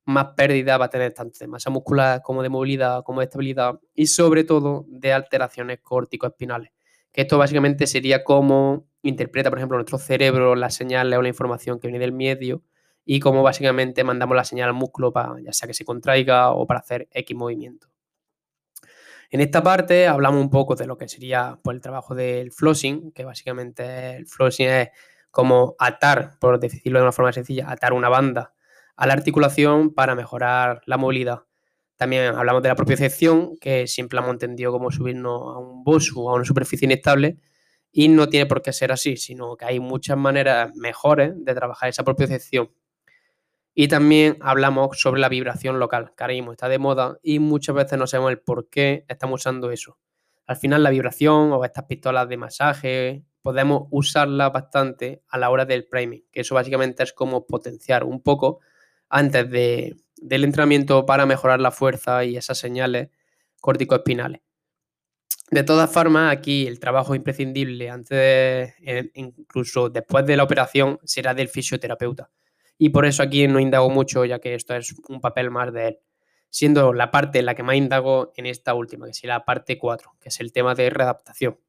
más 0.06 0.28
pérdida 0.38 0.78
va 0.78 0.86
a 0.86 0.90
tener 0.92 1.12
tanto 1.12 1.40
de 1.40 1.48
masa 1.48 1.72
muscular 1.72 2.22
como 2.22 2.44
de 2.44 2.50
movilidad, 2.50 3.02
como 3.04 3.22
de 3.22 3.26
estabilidad 3.26 3.80
y 3.96 4.06
sobre 4.06 4.44
todo 4.44 4.86
de 4.88 5.12
alteraciones 5.12 5.80
córtico-espinales. 5.82 6.70
Que 7.12 7.22
esto 7.22 7.40
básicamente 7.40 7.88
sería 7.88 8.24
cómo 8.24 8.86
interpreta, 9.02 9.50
por 9.50 9.58
ejemplo, 9.58 9.80
nuestro 9.80 9.98
cerebro 9.98 10.54
las 10.54 10.76
señales 10.76 11.18
o 11.18 11.24
la 11.24 11.30
información 11.30 11.80
que 11.80 11.88
viene 11.88 11.98
del 11.98 12.14
medio 12.14 12.62
y 13.06 13.20
cómo 13.20 13.44
básicamente 13.44 14.04
mandamos 14.04 14.36
la 14.36 14.44
señal 14.44 14.70
al 14.70 14.74
músculo 14.74 15.14
para 15.14 15.40
ya 15.42 15.54
sea 15.54 15.68
que 15.68 15.74
se 15.74 15.86
contraiga 15.86 16.52
o 16.52 16.66
para 16.66 16.80
hacer 16.80 17.08
X 17.12 17.38
movimiento. 17.38 17.88
En 19.30 19.42
esta 19.42 19.62
parte 19.64 20.08
hablamos 20.08 20.42
un 20.42 20.50
poco 20.50 20.76
de 20.76 20.88
lo 20.88 20.98
que 20.98 21.08
sería 21.08 21.60
pues, 21.64 21.76
el 21.76 21.82
trabajo 21.82 22.16
del 22.16 22.52
flossing, 22.52 23.12
que 23.12 23.24
básicamente 23.24 24.16
el 24.16 24.28
flossing 24.28 24.68
es 24.68 24.90
como 25.30 25.76
atar, 25.80 26.38
por 26.40 26.60
decirlo 26.60 27.00
de 27.00 27.04
una 27.04 27.12
forma 27.12 27.32
sencilla, 27.32 27.70
atar 27.70 27.94
una 27.94 28.10
banda 28.10 28.54
a 28.96 29.08
la 29.08 29.14
articulación 29.14 29.94
para 29.94 30.16
mejorar 30.16 30.82
la 30.86 30.98
movilidad. 30.98 31.44
También 31.98 32.34
hablamos 32.36 32.64
de 32.64 32.70
la 32.70 32.76
propiocepción, 32.76 33.58
que 33.58 33.88
siempre 33.88 34.20
hemos 34.20 34.32
entendido 34.32 34.72
como 34.72 34.92
subirnos 34.92 35.42
a 35.56 35.60
un 35.60 35.84
bosu 35.84 36.30
a 36.30 36.36
una 36.36 36.46
superficie 36.46 36.86
inestable, 36.86 37.38
y 37.92 38.08
no 38.10 38.28
tiene 38.30 38.46
por 38.46 38.62
qué 38.62 38.74
ser 38.74 38.92
así, 38.92 39.18
sino 39.18 39.56
que 39.56 39.66
hay 39.66 39.80
muchas 39.80 40.18
maneras 40.18 40.74
mejores 40.76 41.34
de 41.38 41.54
trabajar 41.54 41.90
esa 41.90 42.04
propiocepción 42.04 42.70
y 43.78 43.90
también 43.90 44.38
hablamos 44.40 45.02
sobre 45.02 45.20
la 45.20 45.28
vibración 45.28 45.80
local, 45.80 46.14
que 46.16 46.40
está 46.52 46.70
de 46.70 46.80
moda 46.80 47.20
y 47.22 47.40
muchas 47.40 47.76
veces 47.76 48.00
no 48.00 48.08
sabemos 48.08 48.32
el 48.32 48.40
por 48.40 48.70
qué 48.70 49.06
estamos 49.10 49.42
usando 49.42 49.70
eso. 49.70 50.00
Al 50.48 50.56
final 50.56 50.82
la 50.82 50.92
vibración 50.92 51.52
o 51.52 51.66
estas 51.66 51.84
pistolas 51.84 52.30
de 52.30 52.38
masaje 52.38 53.26
podemos 53.42 53.88
usarlas 53.92 54.54
bastante 54.54 55.24
a 55.28 55.38
la 55.38 55.50
hora 55.50 55.66
del 55.66 55.88
priming, 55.88 56.24
que 56.32 56.42
eso 56.42 56.56
básicamente 56.56 57.04
es 57.04 57.12
como 57.12 57.46
potenciar 57.46 58.06
un 58.06 58.22
poco 58.24 58.62
antes 59.10 59.52
de, 59.52 59.98
del 60.16 60.46
entrenamiento 60.46 61.06
para 61.06 61.26
mejorar 61.26 61.60
la 61.60 61.72
fuerza 61.72 62.24
y 62.24 62.38
esas 62.38 62.58
señales 62.58 63.10
córtico-espinales. 63.60 64.42
De 65.52 65.64
todas 65.64 65.92
formas, 65.92 66.32
aquí 66.32 66.66
el 66.66 66.80
trabajo 66.80 67.14
imprescindible 67.14 67.90
antes, 67.90 68.74
incluso 69.16 69.90
después 69.90 70.26
de 70.26 70.38
la 70.38 70.44
operación, 70.44 70.98
será 71.04 71.34
del 71.34 71.50
fisioterapeuta 71.50 72.32
y 72.78 72.90
por 72.90 73.06
eso 73.06 73.24
aquí 73.24 73.48
no 73.48 73.60
indago 73.60 73.90
mucho, 73.90 74.26
ya 74.26 74.40
que 74.40 74.56
esto 74.56 74.76
es 74.76 74.96
un 75.08 75.22
papel 75.22 75.50
más 75.52 75.72
de 75.74 75.88
él, 75.88 76.00
siendo 76.50 76.94
la 76.94 77.12
parte 77.12 77.40
en 77.40 77.46
la 77.46 77.56
que 77.56 77.64
más 77.64 77.76
indago 77.76 78.34
en 78.36 78.46
esta 78.46 78.74
última, 78.74 79.06
que 79.08 79.14
sería 79.14 79.36
la 79.36 79.46
parte 79.46 79.78
4, 79.78 80.16
que 80.20 80.30
es 80.30 80.40
el 80.40 80.52
tema 80.52 80.76
de 80.76 80.90
readaptación. 80.90 81.60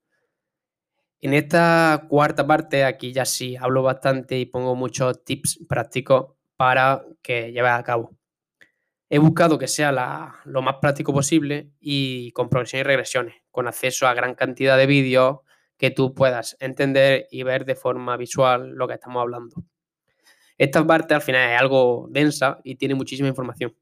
En 1.21 1.33
esta 1.33 2.07
cuarta 2.09 2.47
parte, 2.47 2.85
aquí 2.85 3.13
ya 3.13 3.25
sí 3.25 3.57
hablo 3.57 3.83
bastante 3.83 4.39
y 4.39 4.47
pongo 4.47 4.75
muchos 4.77 5.25
tips 5.25 5.61
prácticos 5.69 6.35
para 6.57 7.05
que 7.23 7.53
lleve 7.53 7.69
a 7.69 7.83
cabo. 7.83 8.17
He 9.09 9.19
buscado 9.19 9.59
que 9.59 9.69
sea 9.69 9.93
lo 10.45 10.63
más 10.63 10.77
práctico 10.81 11.13
posible 11.13 11.71
y 11.81 12.33
con 12.33 12.49
progresiones 12.49 12.85
y 12.85 12.89
regresiones, 12.89 13.35
con 13.51 13.69
acceso 13.69 14.07
a 14.07 14.15
gran 14.15 14.35
cantidad 14.35 14.77
de 14.77 14.87
vídeos 14.87 15.39
que 15.77 15.91
tú 15.91 16.15
puedas 16.15 16.57
entender 16.61 17.29
y 17.31 17.45
ver 17.45 17.65
de 17.65 17.77
forma 17.77 18.17
visual 18.17 18.71
lo 18.71 18.89
que 18.89 18.95
estamos 18.95 19.21
hablando. 19.21 19.63
Esta 20.59 20.87
parte 20.87 21.15
al 21.15 21.23
final 21.23 21.53
es 21.53 21.61
algo 21.61 22.09
densa 22.11 22.59
y 22.65 22.77
tiene 22.77 22.95
muchísima 22.95 23.29
información. 23.29 23.75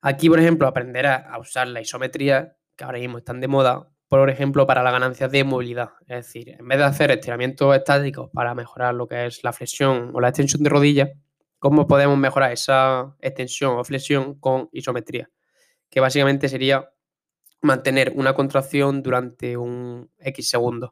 Aquí, 0.00 0.28
por 0.28 0.40
ejemplo, 0.40 0.66
aprenderás 0.66 1.24
a 1.28 1.38
usar 1.38 1.68
la 1.68 1.80
isometría, 1.80 2.56
que 2.76 2.84
ahora 2.84 2.98
mismo 2.98 3.18
están 3.18 3.40
de 3.40 3.46
moda, 3.46 3.88
por 4.08 4.28
ejemplo, 4.28 4.66
para 4.66 4.82
la 4.82 4.90
ganancia 4.90 5.28
de 5.28 5.44
movilidad. 5.44 5.90
Es 6.02 6.26
decir, 6.26 6.50
en 6.50 6.66
vez 6.66 6.78
de 6.78 6.84
hacer 6.84 7.10
estiramientos 7.12 7.74
estáticos 7.74 8.28
para 8.32 8.54
mejorar 8.54 8.94
lo 8.94 9.06
que 9.06 9.26
es 9.26 9.44
la 9.44 9.52
flexión 9.52 10.10
o 10.12 10.20
la 10.20 10.28
extensión 10.28 10.62
de 10.62 10.70
rodillas, 10.70 11.10
¿cómo 11.58 11.86
podemos 11.86 12.18
mejorar 12.18 12.52
esa 12.52 13.16
extensión 13.20 13.78
o 13.78 13.84
flexión 13.84 14.38
con 14.40 14.68
isometría? 14.72 15.30
Que 15.88 16.00
básicamente 16.00 16.48
sería 16.48 16.90
mantener 17.62 18.12
una 18.16 18.34
contracción 18.34 19.02
durante 19.02 19.56
un 19.56 20.10
X 20.18 20.50
segundos. 20.50 20.90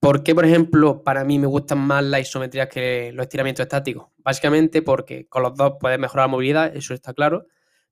¿Por 0.00 0.22
qué, 0.22 0.34
por 0.34 0.46
ejemplo, 0.46 1.04
para 1.04 1.24
mí 1.24 1.38
me 1.38 1.46
gustan 1.46 1.78
más 1.78 2.02
las 2.02 2.22
isometrías 2.22 2.68
que 2.68 3.12
los 3.12 3.24
estiramientos 3.24 3.64
estáticos? 3.64 4.08
Básicamente 4.16 4.80
porque 4.80 5.28
con 5.28 5.42
los 5.42 5.54
dos 5.54 5.74
puedes 5.78 5.98
mejorar 5.98 6.24
la 6.24 6.28
movilidad, 6.28 6.74
eso 6.74 6.94
está 6.94 7.12
claro, 7.12 7.46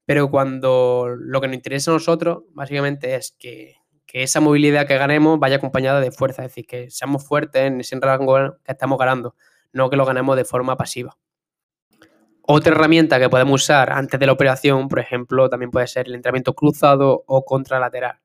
pero 0.07 0.31
cuando 0.31 1.07
lo 1.19 1.39
que 1.43 1.49
nos 1.49 1.57
interesa 1.57 1.91
a 1.91 1.95
nosotros, 1.95 2.45
básicamente 2.55 3.15
es 3.15 3.37
que, 3.39 3.77
esa 4.11 4.41
movilidad 4.41 4.87
que 4.87 4.97
ganemos 4.97 5.39
vaya 5.39 5.57
acompañada 5.57 6.01
de 6.01 6.11
fuerza, 6.11 6.43
es 6.43 6.49
decir, 6.49 6.67
que 6.67 6.91
seamos 6.91 7.27
fuertes 7.29 7.61
en 7.65 7.81
ese 7.81 7.95
rango 8.01 8.57
que 8.65 8.73
estamos 8.73 8.99
ganando, 8.99 9.35
no 9.75 9.91
que 9.91 9.97
lo 9.97 10.07
ganemos 10.07 10.35
de 10.35 10.47
forma 10.47 10.79
pasiva. 10.79 11.19
Otra 12.41 12.73
herramienta 12.73 13.21
que 13.21 13.29
podemos 13.29 13.63
usar 13.63 13.93
antes 13.93 14.19
de 14.19 14.25
la 14.25 14.33
operación, 14.33 14.89
por 14.89 14.99
ejemplo, 14.99 15.51
también 15.51 15.71
puede 15.71 15.87
ser 15.87 16.07
el 16.09 16.15
entrenamiento 16.15 16.55
cruzado 16.55 17.23
o 17.27 17.45
contralateral. 17.45 18.21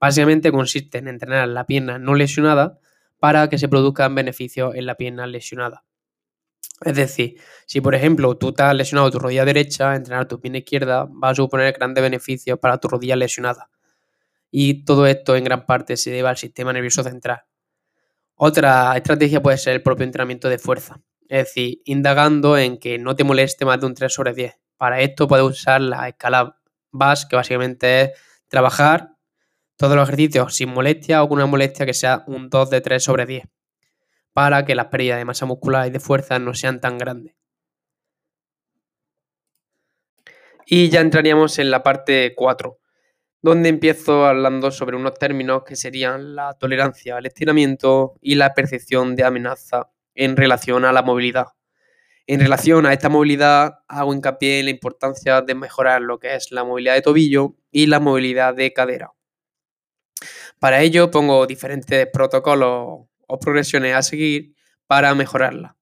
Básicamente 0.00 0.50
consiste 0.50 0.96
en 0.96 1.08
entrenar 1.08 1.46
la 1.48 1.66
pierna 1.66 1.98
no 1.98 2.14
lesionada 2.14 2.78
para 3.18 3.48
que 3.48 3.58
se 3.58 3.68
produzcan 3.68 4.14
beneficios 4.14 4.74
en 4.74 4.86
la 4.86 4.94
pierna 4.94 5.26
lesionada. 5.26 5.84
Es 6.84 6.94
decir, 6.94 7.40
si 7.66 7.80
por 7.80 7.94
ejemplo 7.94 8.36
tú 8.36 8.52
te 8.52 8.62
has 8.62 8.74
lesionado 8.74 9.10
tu 9.10 9.18
rodilla 9.18 9.44
derecha, 9.44 9.96
entrenar 9.96 10.28
tu 10.28 10.40
pierna 10.40 10.58
izquierda 10.58 11.04
va 11.06 11.30
a 11.30 11.34
suponer 11.34 11.72
grandes 11.72 12.02
beneficios 12.02 12.58
para 12.58 12.78
tu 12.78 12.88
rodilla 12.88 13.16
lesionada. 13.16 13.68
Y 14.50 14.84
todo 14.84 15.06
esto 15.06 15.36
en 15.36 15.44
gran 15.44 15.66
parte 15.66 15.96
se 15.96 16.10
debe 16.10 16.28
al 16.28 16.36
sistema 16.36 16.72
nervioso 16.72 17.02
central. 17.02 17.42
Otra 18.36 18.96
estrategia 18.96 19.42
puede 19.42 19.58
ser 19.58 19.74
el 19.74 19.82
propio 19.82 20.04
entrenamiento 20.04 20.48
de 20.48 20.58
fuerza, 20.58 21.00
es 21.28 21.46
decir, 21.46 21.82
indagando 21.84 22.56
en 22.56 22.78
que 22.78 22.98
no 22.98 23.16
te 23.16 23.24
moleste 23.24 23.64
más 23.64 23.80
de 23.80 23.86
un 23.86 23.94
3 23.94 24.12
sobre 24.12 24.32
10. 24.32 24.54
Para 24.76 25.00
esto 25.00 25.26
puedes 25.26 25.44
usar 25.44 25.80
la 25.80 26.08
escala 26.08 26.56
BAS, 26.92 27.26
que 27.26 27.34
básicamente 27.34 28.02
es 28.02 28.10
trabajar 28.46 29.17
todos 29.78 29.96
los 29.96 30.08
ejercicios 30.08 30.56
sin 30.56 30.70
molestia 30.70 31.22
o 31.22 31.28
con 31.28 31.38
una 31.38 31.46
molestia 31.46 31.86
que 31.86 31.94
sea 31.94 32.24
un 32.26 32.50
2 32.50 32.68
de 32.68 32.80
3 32.80 33.02
sobre 33.02 33.26
10 33.26 33.44
para 34.32 34.64
que 34.64 34.74
las 34.74 34.86
pérdidas 34.86 35.18
de 35.18 35.24
masa 35.24 35.46
muscular 35.46 35.86
y 35.86 35.90
de 35.90 36.00
fuerza 36.00 36.38
no 36.38 36.52
sean 36.52 36.80
tan 36.80 36.98
grandes. 36.98 37.34
Y 40.66 40.90
ya 40.90 41.00
entraríamos 41.00 41.58
en 41.58 41.70
la 41.70 41.82
parte 41.82 42.34
4, 42.36 42.78
donde 43.40 43.68
empiezo 43.68 44.26
hablando 44.26 44.70
sobre 44.70 44.96
unos 44.96 45.14
términos 45.14 45.62
que 45.64 45.76
serían 45.76 46.34
la 46.34 46.52
tolerancia 46.54 47.16
al 47.16 47.26
estiramiento 47.26 48.18
y 48.20 48.34
la 48.34 48.52
percepción 48.54 49.16
de 49.16 49.24
amenaza 49.24 49.90
en 50.14 50.36
relación 50.36 50.84
a 50.84 50.92
la 50.92 51.02
movilidad. 51.02 51.46
En 52.26 52.40
relación 52.40 52.84
a 52.84 52.92
esta 52.92 53.08
movilidad, 53.08 53.78
hago 53.88 54.12
hincapié 54.12 54.58
en 54.58 54.66
la 54.66 54.70
importancia 54.70 55.40
de 55.40 55.54
mejorar 55.54 56.02
lo 56.02 56.18
que 56.18 56.34
es 56.34 56.52
la 56.52 56.64
movilidad 56.64 56.94
de 56.94 57.02
tobillo 57.02 57.56
y 57.70 57.86
la 57.86 58.00
movilidad 58.00 58.54
de 58.54 58.72
cadera. 58.72 59.12
Para 60.60 60.82
ello 60.82 61.10
pongo 61.10 61.46
diferentes 61.46 62.08
protocolos 62.12 63.06
o 63.28 63.38
progresiones 63.38 63.94
a 63.94 64.02
seguir 64.02 64.54
para 64.88 65.14
mejorarla, 65.14 65.76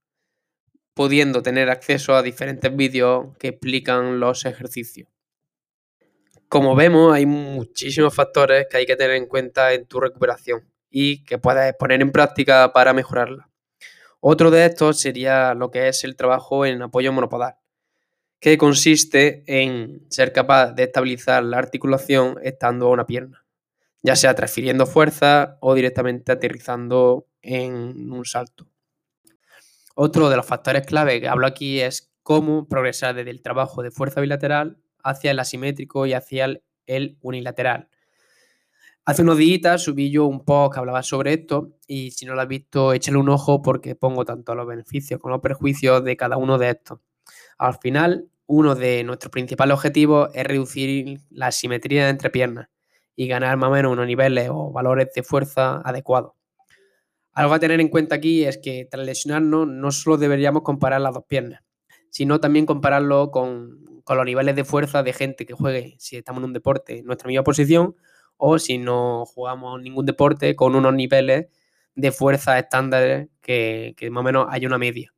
pudiendo 0.93 1.43
tener 1.43 1.71
acceso 1.71 2.15
a 2.15 2.23
diferentes 2.23 2.75
vídeos 2.77 3.35
que 3.39 3.49
explican 3.49 4.21
los 4.21 4.45
ejercicios. 4.45 5.09
Como 6.49 6.77
vemos, 6.77 7.15
hay 7.15 7.25
muchísimos 7.25 8.15
factores 8.15 8.67
que 8.71 8.77
hay 8.77 8.87
que 8.87 8.97
tener 8.97 9.17
en 9.17 9.27
cuenta 9.27 9.73
en 9.73 9.87
tu 9.87 9.99
recuperación 9.99 10.71
y 10.91 11.25
que 11.25 11.39
puedes 11.39 11.75
poner 11.75 12.03
en 12.03 12.13
práctica 12.13 12.71
para 12.75 12.93
mejorarla. 12.93 13.49
Otro 14.21 14.51
de 14.51 14.67
estos 14.67 15.01
sería 15.01 15.55
lo 15.55 15.71
que 15.71 15.89
es 15.89 16.05
el 16.05 16.17
trabajo 16.17 16.67
en 16.67 16.83
apoyo 16.83 17.13
monopodal, 17.15 17.57
que 18.41 18.59
consiste 18.59 19.43
en 19.47 20.05
ser 20.11 20.33
capaz 20.35 20.73
de 20.73 20.83
estabilizar 20.83 21.43
la 21.45 21.59
articulación 21.59 22.39
estando 22.43 22.89
a 22.89 22.91
una 22.91 23.07
pierna, 23.07 23.46
ya 24.07 24.15
sea 24.15 24.37
transfiriendo 24.37 24.87
fuerza 24.87 25.59
o 25.61 25.75
directamente 25.75 26.31
aterrizando 26.31 27.27
en 27.43 28.13
un 28.13 28.25
salto. 28.25 28.69
Otro 29.97 30.31
de 30.31 30.37
los 30.37 30.47
factores 30.47 30.87
clave 30.87 31.21
que 31.21 31.27
hablo 31.27 31.45
aquí 31.45 31.81
es 31.81 32.15
cómo 32.23 32.69
progresar 32.69 33.17
desde 33.17 33.31
el 33.31 33.43
trabajo 33.43 33.83
de 33.83 33.91
fuerza 33.91 34.21
bilateral 34.21 34.79
hacia 35.03 35.33
el 35.33 35.41
asimétrico 35.41 36.07
y 36.07 36.13
hacia 36.13 36.61
el, 36.87 37.19
unilateral. 37.21 37.89
Hace 39.05 39.23
unos 39.23 39.39
días 39.39 39.83
subí 39.83 40.13
yo 40.13 40.27
un 40.27 40.45
post 40.45 40.75
que 40.75 40.79
hablaba 40.79 41.03
sobre 41.03 41.33
esto 41.33 41.73
y 41.89 42.13
si 42.13 42.27
no 42.27 42.37
lo 42.37 42.43
has 42.43 42.49
visto, 42.49 42.93
échale 42.93 43.19
un 43.19 43.29
ojo 43.29 43.61
porque 43.61 43.97
pongo 43.97 44.25
tanto 44.25 44.55
los 44.55 44.69
beneficios 44.69 45.21
como 45.21 45.35
los 45.35 45.43
perjuicios 45.43 46.05
de 46.05 46.17
cada 46.17 46.37
uno 46.37 46.59
de 46.59 46.71
estos. 46.71 47.01
Al 47.59 47.75
final, 47.79 48.31
uno 48.47 48.77
de 48.77 49.03
nuestros 49.03 49.33
principales 49.33 49.75
objetivos 49.75 50.31
es 50.33 50.45
reducir 50.45 51.19
la 51.31 51.49
asimetría 51.49 52.09
entre 52.09 52.31
piernas 52.31 52.69
y 53.17 53.27
ganar 53.27 53.57
más 53.57 53.71
o 53.71 53.73
menos 53.73 53.93
unos 53.93 54.07
niveles 54.07 54.51
o 54.53 54.71
valores 54.71 55.09
de 55.15 55.23
fuerza 55.23 55.81
adecuados. 55.83 56.33
Algo 57.33 57.55
a 57.55 57.59
tener 57.59 57.81
en 57.81 57.89
cuenta 57.89 58.15
aquí 58.15 58.45
es 58.45 58.59
que 58.59 58.87
tras 58.91 59.05
lesionarnos 59.05 59.67
no 59.67 59.91
solo 59.91 60.19
deberíamos 60.19 60.63
comparar 60.63 61.01
las 61.01 61.15
dos 61.15 61.25
piernas, 61.27 61.63
sino 62.11 62.41
también 62.41 62.67
compararlo 62.67 63.31
con, 63.31 63.85
los 64.09 64.25
niveles 64.25 64.55
de 64.55 64.65
fuerza 64.65 65.03
de 65.03 65.13
gente 65.13 65.45
que 65.45 65.55
juegue, 65.55 65.97
si 65.99 66.17
estamos 66.17 66.41
en 66.41 66.47
un 66.47 66.53
deporte, 66.53 66.99
en 66.99 67.07
nuestra 67.07 67.27
misma 67.27 67.43
posición, 67.43 67.97
o 68.37 68.59
si 68.59 68.79
no 68.79 69.25
jugamos 69.27 69.83
ningún 69.83 70.07
deporte, 70.07 70.55
con 70.55 70.75
unos 70.75 70.95
niveles 70.95 71.49
de 71.95 72.13
fuerza 72.13 72.59
estándares 72.59 73.29
que, 73.41 73.95
que 73.97 74.11
más 74.11 74.21
o 74.21 74.25
menos 74.25 74.47
hay 74.49 74.65
una 74.65 74.79
media. 74.79 75.13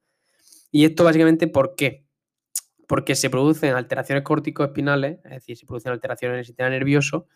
Y 0.71 0.85
esto 0.85 1.05
básicamente, 1.05 1.49
¿por 1.49 1.75
qué? 1.75 2.05
Porque 2.87 3.14
se 3.14 3.31
producen 3.31 3.75
alteraciones 3.75 4.25
córtico-espinales, 4.25 5.19
es 5.25 5.31
decir, 5.31 5.57
se 5.57 5.67
producen 5.67 5.93
alteraciones 5.93 6.35
en 6.35 6.38
el 6.40 6.45
sistema 6.47 6.71
nervioso, 6.71 7.26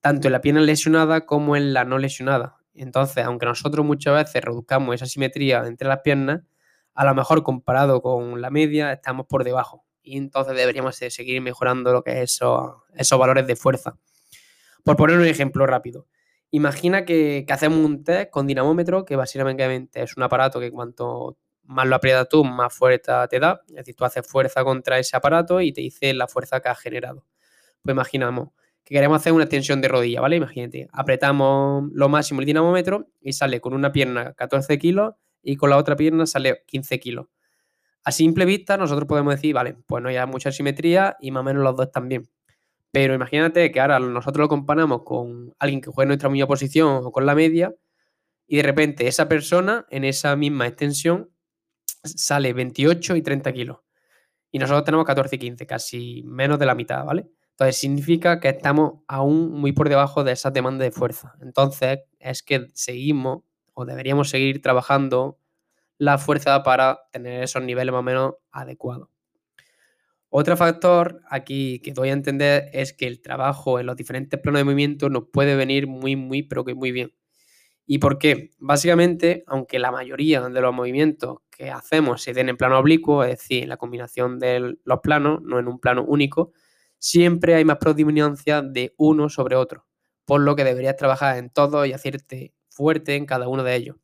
tanto 0.00 0.28
en 0.28 0.32
la 0.32 0.40
pierna 0.40 0.60
lesionada 0.60 1.26
como 1.26 1.56
en 1.56 1.72
la 1.74 1.84
no 1.84 1.98
lesionada. 1.98 2.56
Entonces, 2.74 3.24
aunque 3.24 3.46
nosotros 3.46 3.84
muchas 3.84 4.14
veces 4.14 4.42
reduzcamos 4.42 4.94
esa 4.94 5.06
simetría 5.06 5.66
entre 5.66 5.88
las 5.88 6.00
piernas, 6.00 6.42
a 6.94 7.04
lo 7.04 7.14
mejor 7.14 7.42
comparado 7.42 8.02
con 8.02 8.40
la 8.40 8.50
media 8.50 8.92
estamos 8.92 9.26
por 9.26 9.44
debajo. 9.44 9.84
Y 10.02 10.16
entonces 10.16 10.56
deberíamos 10.56 10.96
seguir 10.96 11.40
mejorando 11.40 11.92
lo 11.92 12.02
que 12.02 12.22
es 12.22 12.34
esos, 12.34 12.72
esos 12.94 13.18
valores 13.18 13.46
de 13.46 13.56
fuerza. 13.56 13.98
Por 14.84 14.96
poner 14.96 15.18
un 15.18 15.26
ejemplo 15.26 15.66
rápido. 15.66 16.06
Imagina 16.50 17.04
que, 17.04 17.44
hacemos 17.48 17.78
un 17.78 18.02
test 18.02 18.30
con 18.30 18.46
dinamómetro, 18.46 19.04
que 19.04 19.14
básicamente 19.14 20.02
es 20.02 20.16
un 20.16 20.22
aparato 20.22 20.58
que 20.58 20.70
cuanto 20.70 21.38
más 21.62 21.86
lo 21.86 21.94
aprietas 21.94 22.28
tú, 22.28 22.44
más 22.44 22.74
fuerza 22.74 23.28
te 23.28 23.38
da. 23.38 23.62
Es 23.68 23.76
decir, 23.76 23.94
tú 23.94 24.04
haces 24.04 24.26
fuerza 24.26 24.64
contra 24.64 24.98
ese 24.98 25.16
aparato 25.16 25.60
y 25.60 25.72
te 25.72 25.80
dice 25.82 26.12
la 26.14 26.26
fuerza 26.26 26.60
que 26.60 26.68
has 26.68 26.80
generado. 26.80 27.24
Pues 27.82 27.94
imaginamos, 27.94 28.48
que 28.84 28.94
queremos 28.94 29.16
hacer 29.16 29.32
una 29.32 29.44
extensión 29.44 29.80
de 29.80 29.88
rodilla, 29.88 30.20
¿vale? 30.20 30.36
Imagínate, 30.36 30.88
apretamos 30.92 31.84
lo 31.92 32.08
máximo 32.08 32.40
el 32.40 32.46
dinamómetro 32.46 33.08
y 33.20 33.32
sale 33.32 33.60
con 33.60 33.74
una 33.74 33.92
pierna 33.92 34.32
14 34.34 34.78
kilos 34.78 35.14
y 35.42 35.56
con 35.56 35.70
la 35.70 35.76
otra 35.76 35.96
pierna 35.96 36.26
sale 36.26 36.64
15 36.66 37.00
kilos. 37.00 37.26
A 38.04 38.12
simple 38.12 38.44
vista 38.44 38.76
nosotros 38.76 39.06
podemos 39.06 39.34
decir, 39.34 39.54
vale, 39.54 39.76
pues 39.86 40.02
no 40.02 40.08
hay 40.08 40.26
mucha 40.26 40.50
simetría 40.52 41.16
y 41.20 41.30
más 41.30 41.42
o 41.42 41.44
menos 41.44 41.62
los 41.62 41.76
dos 41.76 41.88
bien. 42.04 42.28
Pero 42.92 43.14
imagínate 43.14 43.70
que 43.70 43.80
ahora 43.80 44.00
nosotros 44.00 44.44
lo 44.44 44.48
comparamos 44.48 45.02
con 45.04 45.54
alguien 45.58 45.80
que 45.80 45.90
juega 45.90 46.04
en 46.04 46.08
nuestra 46.08 46.28
misma 46.28 46.48
posición 46.48 47.02
o 47.04 47.12
con 47.12 47.24
la 47.26 47.34
media 47.34 47.74
y 48.46 48.56
de 48.56 48.62
repente 48.64 49.06
esa 49.06 49.28
persona 49.28 49.86
en 49.90 50.04
esa 50.04 50.34
misma 50.34 50.66
extensión 50.66 51.30
sale 52.02 52.52
28 52.52 53.16
y 53.16 53.22
30 53.22 53.52
kilos. 53.52 53.78
Y 54.50 54.58
nosotros 54.58 54.84
tenemos 54.84 55.06
14 55.06 55.36
y 55.36 55.38
15, 55.38 55.66
casi 55.66 56.22
menos 56.24 56.58
de 56.58 56.66
la 56.66 56.74
mitad, 56.74 57.04
¿vale? 57.04 57.28
Entonces 57.60 57.76
significa 57.78 58.40
que 58.40 58.48
estamos 58.48 59.02
aún 59.06 59.52
muy 59.52 59.72
por 59.72 59.90
debajo 59.90 60.24
de 60.24 60.32
esa 60.32 60.50
demanda 60.50 60.82
de 60.82 60.92
fuerza. 60.92 61.34
Entonces 61.42 61.98
es 62.18 62.42
que 62.42 62.68
seguimos 62.72 63.42
o 63.74 63.84
deberíamos 63.84 64.30
seguir 64.30 64.62
trabajando 64.62 65.38
la 65.98 66.16
fuerza 66.16 66.62
para 66.62 67.00
tener 67.12 67.42
esos 67.42 67.62
niveles 67.62 67.92
más 67.92 67.98
o 67.98 68.02
menos 68.02 68.34
adecuados. 68.50 69.10
Otro 70.30 70.56
factor 70.56 71.20
aquí 71.28 71.80
que 71.80 71.92
doy 71.92 72.08
a 72.08 72.12
entender 72.14 72.70
es 72.72 72.94
que 72.94 73.06
el 73.06 73.20
trabajo 73.20 73.78
en 73.78 73.84
los 73.84 73.96
diferentes 73.96 74.40
planos 74.40 74.60
de 74.60 74.64
movimiento 74.64 75.10
nos 75.10 75.24
puede 75.30 75.54
venir 75.54 75.86
muy, 75.86 76.16
muy, 76.16 76.42
pero 76.42 76.64
que 76.64 76.74
muy 76.74 76.92
bien. 76.92 77.12
¿Y 77.84 77.98
por 77.98 78.16
qué? 78.16 78.52
Básicamente, 78.58 79.44
aunque 79.46 79.78
la 79.78 79.92
mayoría 79.92 80.40
de 80.40 80.60
los 80.62 80.72
movimientos 80.72 81.40
que 81.50 81.70
hacemos 81.70 82.22
se 82.22 82.32
den 82.32 82.48
en 82.48 82.56
plano 82.56 82.78
oblicuo, 82.78 83.22
es 83.22 83.32
decir, 83.32 83.68
la 83.68 83.76
combinación 83.76 84.38
de 84.38 84.78
los 84.82 85.00
planos, 85.02 85.42
no 85.42 85.58
en 85.58 85.68
un 85.68 85.78
plano 85.78 86.02
único, 86.04 86.54
siempre 87.00 87.56
hay 87.56 87.64
más 87.64 87.78
predominancia 87.78 88.62
de 88.62 88.94
uno 88.96 89.28
sobre 89.28 89.56
otro, 89.56 89.86
por 90.24 90.40
lo 90.42 90.54
que 90.54 90.62
deberías 90.62 90.96
trabajar 90.96 91.38
en 91.38 91.50
todo 91.50 91.84
y 91.84 91.92
hacerte 91.92 92.54
fuerte 92.68 93.16
en 93.16 93.26
cada 93.26 93.48
uno 93.48 93.64
de 93.64 93.74
ellos. 93.74 93.96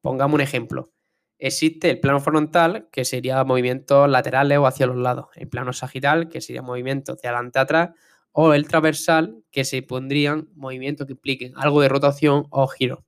Pongamos 0.00 0.36
un 0.36 0.40
ejemplo. 0.40 0.92
Existe 1.38 1.90
el 1.90 2.00
plano 2.00 2.20
frontal, 2.20 2.88
que 2.90 3.04
sería 3.04 3.44
movimientos 3.44 4.08
laterales 4.08 4.58
o 4.58 4.66
hacia 4.66 4.86
los 4.86 4.96
lados. 4.96 5.26
El 5.34 5.48
plano 5.48 5.72
sagital, 5.72 6.28
que 6.28 6.40
sería 6.40 6.62
movimientos 6.62 7.20
de 7.20 7.28
adelante 7.28 7.58
a 7.58 7.62
atrás. 7.62 7.90
O 8.32 8.54
el 8.54 8.66
transversal, 8.66 9.42
que 9.50 9.64
se 9.64 9.82
pondrían 9.82 10.48
movimientos 10.54 11.06
que 11.06 11.12
impliquen 11.12 11.52
algo 11.56 11.80
de 11.80 11.88
rotación 11.88 12.46
o 12.50 12.66
giro. 12.68 13.04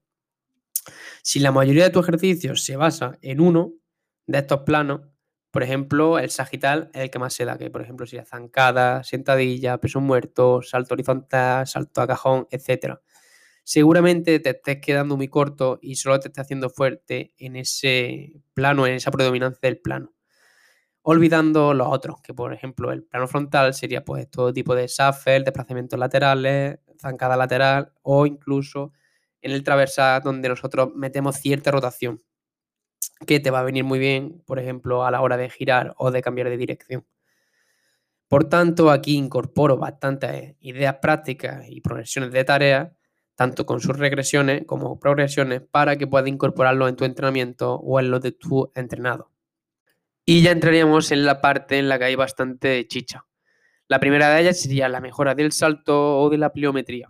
Si 1.23 1.41
la 1.41 1.53
mayoría 1.53 1.85
de 1.85 1.91
tus 1.91 2.03
ejercicios 2.03 2.65
se 2.65 2.77
basa 2.77 3.19
en 3.21 3.41
uno 3.41 3.73
de 4.27 4.39
estos 4.39 4.61
planos, 4.61 5.03
por 5.51 5.63
ejemplo, 5.65 6.19
el 6.19 6.31
sagital 6.31 6.91
es 6.95 7.03
el 7.03 7.11
que 7.11 7.19
más 7.19 7.35
se 7.35 7.45
da, 7.45 7.59
que 7.59 7.71
por 7.71 7.83
ejemplo 7.83 8.07
sería 8.07 8.25
zancada, 8.25 9.03
sentadilla, 9.03 9.79
peso 9.79 10.01
muerto, 10.01 10.63
salto 10.63 10.95
horizontal, 10.95 11.67
salto 11.67 12.01
a 12.01 12.07
cajón, 12.07 12.47
etc. 12.51 13.01
Seguramente 13.65 14.39
te 14.41 14.51
estés 14.51 14.79
quedando 14.81 15.17
muy 15.17 15.29
corto 15.29 15.79
y 15.83 15.97
solo 15.97 16.21
te 16.21 16.29
estés 16.29 16.43
haciendo 16.45 16.71
fuerte 16.71 17.35
en 17.39 17.57
ese 17.57 18.43
plano, 18.55 18.87
en 18.87 18.95
esa 18.95 19.11
predominancia 19.11 19.59
del 19.63 19.81
plano. 19.81 20.13
Olvidando 21.03 21.75
los 21.75 21.89
otros, 21.91 22.21
que 22.23 22.35
por 22.35 22.53
ejemplo 22.53 22.93
el 22.93 23.05
plano 23.05 23.27
frontal 23.27 23.75
sería 23.75 24.05
pues 24.05 24.31
todo 24.31 24.53
tipo 24.53 24.75
de 24.75 24.87
shuffle, 24.87 25.41
desplazamientos 25.41 25.99
laterales, 25.99 26.79
zancada 27.01 27.37
lateral 27.37 27.93
o 28.03 28.27
incluso 28.27 28.93
en 29.43 29.53
el 29.53 29.65
traversal 29.65 30.23
donde 30.23 30.49
nosotros 30.49 30.91
metemos 30.95 31.37
cierta 31.37 31.71
rotación 31.71 32.21
que 33.27 33.41
te 33.41 33.51
va 33.51 33.61
a 33.61 33.65
venir 33.65 33.85
muy 33.85 33.99
bien, 33.99 34.43
por 34.47 34.59
ejemplo, 34.59 35.05
a 35.05 35.11
la 35.11 35.21
hora 35.21 35.37
de 35.37 35.51
girar 35.51 35.95
o 35.99 36.11
de 36.11 36.23
cambiar 36.23 36.49
de 36.49 36.57
dirección. 36.57 37.07
Por 38.29 38.45
tanto, 38.49 38.91
aquí 38.91 39.17
incorporo 39.17 39.77
bastantes 39.77 40.55
ideas 40.61 40.97
prácticas 41.03 41.69
y 41.69 41.81
progresiones 41.81 42.33
de 42.33 42.45
tareas, 42.45 42.93
tanto 43.35 43.67
con 43.67 43.81
sus 43.81 43.99
regresiones 43.99 44.65
como 44.67 45.01
progresiones, 45.01 45.63
para 45.63 45.97
que 45.97 46.07
puedas 46.07 46.29
incorporarlo 46.29 46.87
en 46.89 46.97
tu 46.97 47.05
entrenamiento 47.05 47.75
o 47.75 47.99
en 47.99 48.11
lo 48.11 48.21
de 48.21 48.33
tu 48.33 48.71
entrenado. 48.75 49.31
Y 50.25 50.43
ya 50.43 50.53
entraríamos 50.53 51.11
en 51.11 51.25
la 51.25 51.41
parte 51.41 51.79
en 51.79 51.89
la 51.89 51.99
que 51.99 52.05
hay 52.05 52.15
bastante 52.15 52.87
chicha. 52.87 53.27
La 53.89 53.99
primera 53.99 54.29
de 54.29 54.43
ellas 54.43 54.61
sería 54.61 54.89
la 54.89 55.01
mejora 55.01 55.35
del 55.35 55.51
salto 55.51 56.21
o 56.21 56.31
de 56.31 56.39
la 56.39 56.53
pliometría. 56.53 57.09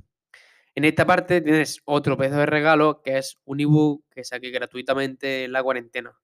En 0.74 0.84
esta 0.84 1.04
parte 1.04 1.40
tienes 1.40 1.80
otro 1.84 2.16
pedazo 2.16 2.38
de 2.38 2.46
regalo 2.46 3.02
que 3.02 3.18
es 3.18 3.38
un 3.44 3.60
ebook 3.60 4.04
que 4.10 4.24
saqué 4.24 4.50
gratuitamente 4.50 5.44
en 5.44 5.52
la 5.52 5.62
cuarentena 5.62 6.16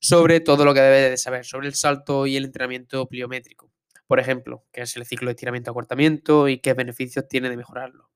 sobre 0.00 0.40
todo 0.40 0.64
lo 0.64 0.74
que 0.74 0.80
debes 0.80 1.10
de 1.10 1.16
saber 1.16 1.44
sobre 1.44 1.68
el 1.68 1.74
salto 1.74 2.26
y 2.26 2.36
el 2.36 2.44
entrenamiento 2.44 3.06
pliométrico. 3.08 3.70
Por 4.06 4.20
ejemplo, 4.20 4.64
qué 4.72 4.82
es 4.82 4.96
el 4.96 5.04
ciclo 5.04 5.28
de 5.28 5.32
estiramiento-acortamiento 5.32 6.48
y 6.48 6.58
qué 6.58 6.74
beneficios 6.74 7.26
tiene 7.28 7.50
de 7.50 7.56
mejorarlo. 7.56 8.10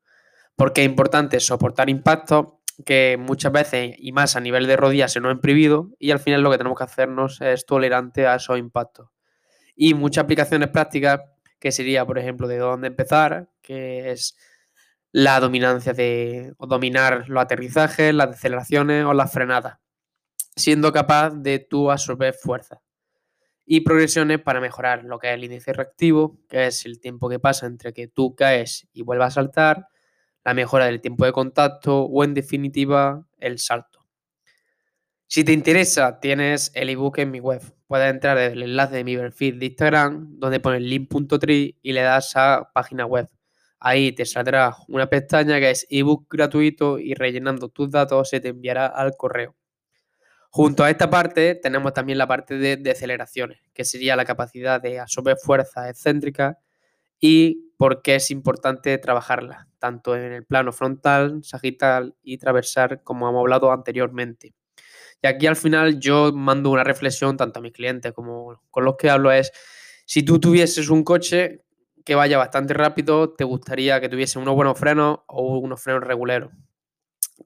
Porque 0.57 0.83
es 0.83 0.87
importante 0.87 1.41
soportar 1.41 1.91
impactos 1.91 2.47
que 2.85 3.17
muchas 3.19 3.53
veces 3.53 3.95
y 3.99 4.12
más 4.12 4.37
a 4.37 4.41
nivel 4.41 4.67
de 4.67 4.77
rodillas 4.77 5.12
se 5.12 5.21
nos 5.21 5.33
han 5.33 5.41
prohibido 5.41 5.91
y 5.99 6.12
al 6.12 6.21
final 6.21 6.43
lo 6.43 6.50
que 6.50 6.59
tenemos 6.59 6.79
que 6.79 6.85
hacernos 6.85 7.41
es 7.41 7.67
tolerante 7.67 8.27
a 8.27 8.37
esos 8.37 8.59
impactos. 8.59 9.09
Y 9.75 9.95
muchas 9.95 10.25
aplicaciones 10.25 10.69
prácticas 10.69 11.21
que 11.59 11.73
sería, 11.73 12.07
por 12.07 12.19
ejemplo, 12.19 12.47
de 12.47 12.59
dónde 12.59 12.87
empezar, 12.87 13.50
que 13.61 14.12
es 14.12 14.37
la 15.12 15.40
dominancia 15.40 15.93
de 15.93 16.55
o 16.57 16.67
dominar 16.67 17.29
los 17.29 17.43
aterrizajes, 17.43 18.14
las 18.14 18.31
deceleraciones 18.31 19.05
o 19.05 19.12
las 19.12 19.33
frenadas, 19.33 19.79
siendo 20.55 20.93
capaz 20.93 21.31
de 21.31 21.59
tú 21.59 21.90
absorber 21.90 22.35
fuerza. 22.35 22.81
Y 23.64 23.81
progresiones 23.81 24.40
para 24.40 24.61
mejorar 24.61 25.05
lo 25.05 25.19
que 25.19 25.29
es 25.29 25.35
el 25.35 25.45
índice 25.45 25.73
reactivo, 25.73 26.40
que 26.49 26.67
es 26.67 26.85
el 26.87 27.00
tiempo 27.00 27.29
que 27.29 27.38
pasa 27.38 27.67
entre 27.67 27.93
que 27.93 28.09
tú 28.09 28.35
caes 28.35 28.88
y 28.93 29.02
vuelvas 29.02 29.29
a 29.29 29.43
saltar, 29.43 29.88
la 30.45 30.55
mejora 30.55 30.87
del 30.87 31.00
tiempo 31.00 31.25
de 31.25 31.33
contacto 31.33 32.02
o 32.02 32.25
en 32.25 32.35
definitiva 32.35 33.26
el 33.38 33.59
salto. 33.59 34.07
Si 35.26 35.45
te 35.45 35.52
interesa, 35.52 36.19
tienes 36.19 36.73
el 36.75 36.88
ebook 36.88 37.19
en 37.19 37.31
mi 37.31 37.38
web. 37.38 37.62
Puedes 37.87 38.11
entrar 38.11 38.38
en 38.38 38.52
el 38.52 38.62
enlace 38.64 38.97
de 38.97 39.05
mi 39.05 39.17
perfil 39.17 39.61
de 39.61 39.67
Instagram, 39.67 40.38
donde 40.38 40.59
pones 40.59 40.83
link.tree 40.83 41.79
y 41.83 41.93
le 41.93 42.02
das 42.02 42.35
a 42.35 42.71
página 42.73 43.07
web 43.07 43.29
Ahí 43.81 44.13
te 44.13 44.27
saldrá 44.27 44.77
una 44.89 45.09
pestaña 45.09 45.59
que 45.59 45.71
es 45.71 45.87
ebook 45.89 46.26
gratuito 46.31 46.99
y 46.99 47.15
rellenando 47.15 47.71
tus 47.71 47.91
datos 47.91 48.28
se 48.28 48.39
te 48.39 48.49
enviará 48.49 48.87
al 48.87 49.17
correo. 49.17 49.57
Junto 50.50 50.85
a 50.85 50.91
esta 50.91 51.09
parte 51.09 51.54
tenemos 51.54 51.95
también 51.95 52.19
la 52.19 52.26
parte 52.26 52.59
de 52.59 52.76
deceleraciones, 52.76 53.61
que 53.73 53.85
sería 53.85 54.17
la 54.17 54.25
capacidad 54.25 54.81
de 54.83 54.99
absorber 54.99 55.37
fuerzas 55.37 55.89
excéntricas 55.89 56.57
y 57.21 57.73
por 57.78 58.02
qué 58.02 58.17
es 58.17 58.31
importante 58.31 58.99
trabajarla, 58.99 59.69
tanto 59.78 60.17
en 60.17 60.33
el 60.33 60.45
plano 60.45 60.73
frontal, 60.73 61.43
sagital 61.45 62.15
y 62.23 62.39
traversal, 62.39 63.02
como 63.02 63.28
hemos 63.28 63.41
hablado 63.41 63.73
anteriormente. 63.73 64.54
Y 65.23 65.26
aquí 65.26 65.47
al 65.47 65.57
final 65.57 66.00
yo 66.00 66.33
mando 66.33 66.71
una 66.71 66.85
reflexión 66.85 67.37
tanto 67.37 67.61
a 67.61 67.63
mis 67.63 67.73
clientes 67.73 68.13
como 68.13 68.61
con 68.71 68.85
los 68.85 68.97
que 68.97 69.09
hablo 69.09 69.31
es, 69.31 69.52
si 70.04 70.23
tú 70.23 70.41
tuvieses 70.41 70.89
un 70.89 71.04
coche, 71.04 71.63
que 72.04 72.15
vaya 72.15 72.39
bastante 72.39 72.75
rápido, 72.75 73.34
te 73.34 73.45
gustaría 73.45 74.00
que 74.00 74.08
tuviese 74.08 74.39
unos 74.39 74.54
buenos 74.54 74.78
frenos 74.78 75.21
o 75.26 75.58
unos 75.58 75.82
frenos 75.82 76.04
reguleros. 76.04 76.52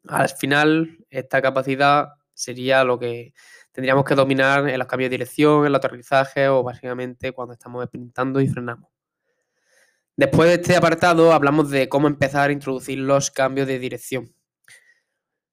Al 0.09 0.29
final, 0.29 0.99
esta 1.11 1.41
capacidad 1.41 2.09
sería 2.33 2.85
lo 2.85 2.99
que 2.99 3.33
tendríamos 3.73 4.05
que 4.05 4.15
dominar 4.15 4.69
en 4.69 4.79
los 4.79 4.89
cambios 4.89 5.11
de 5.11 5.15
dirección, 5.15 5.67
en 5.67 5.73
los 5.73 5.79
aterrizajes 5.79 6.49
o 6.49 6.63
básicamente 6.63 7.33
cuando 7.33 7.55
estamos 7.55 7.85
sprintando 7.87 8.41
y 8.41 8.49
frenamos. 8.49 8.91
Después 10.17 10.49
de 10.49 10.55
este 10.55 10.77
apartado 10.77 11.33
hablamos 11.33 11.71
de 11.71 11.89
cómo 11.89 12.07
empezar 12.07 12.51
a 12.51 12.53
introducir 12.53 12.99
los 12.99 13.31
cambios 13.31 13.67
de 13.67 13.81
dirección. 13.81 14.33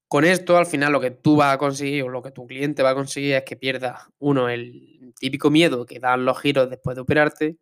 Con 0.06 0.24
esto, 0.24 0.58
al 0.58 0.66
final, 0.66 0.92
lo 0.92 1.00
que 1.00 1.10
tú 1.10 1.36
vas 1.36 1.54
a 1.54 1.58
conseguir 1.58 2.02
o 2.04 2.08
lo 2.10 2.22
que 2.22 2.30
tu 2.30 2.46
cliente 2.46 2.82
va 2.82 2.90
a 2.90 2.94
conseguir 2.94 3.34
es 3.34 3.44
que 3.44 3.56
pierda, 3.56 4.08
uno, 4.18 4.48
el 4.48 5.14
típico 5.18 5.50
miedo 5.50 5.86
que 5.86 5.98
dan 5.98 6.24
los 6.24 6.38
giros 6.38 6.68
después 6.68 6.94
de 6.94 7.00
operarte 7.00 7.56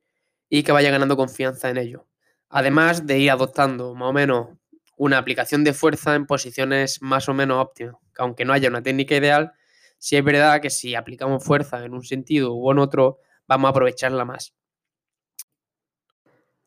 y 0.50 0.64
que 0.64 0.72
vaya 0.72 0.90
ganando 0.90 1.16
confianza 1.16 1.70
en 1.70 1.78
ello. 1.78 2.06
Además 2.50 3.06
de 3.06 3.18
ir 3.18 3.30
adoptando 3.30 3.94
más 3.94 4.10
o 4.10 4.12
menos 4.12 4.48
una 4.96 5.16
aplicación 5.16 5.64
de 5.64 5.72
fuerza 5.72 6.14
en 6.14 6.26
posiciones 6.26 7.00
más 7.00 7.28
o 7.30 7.32
menos 7.32 7.58
óptimas, 7.58 7.94
que 8.14 8.22
aunque 8.22 8.44
no 8.44 8.52
haya 8.52 8.68
una 8.68 8.82
técnica 8.82 9.14
ideal, 9.14 9.52
sí 9.96 10.16
es 10.16 10.24
verdad 10.24 10.60
que 10.60 10.68
si 10.68 10.94
aplicamos 10.94 11.42
fuerza 11.42 11.82
en 11.84 11.94
un 11.94 12.02
sentido 12.02 12.52
u 12.54 12.70
en 12.70 12.78
otro, 12.80 13.20
vamos 13.46 13.68
a 13.68 13.70
aprovecharla 13.70 14.26
más. 14.26 14.54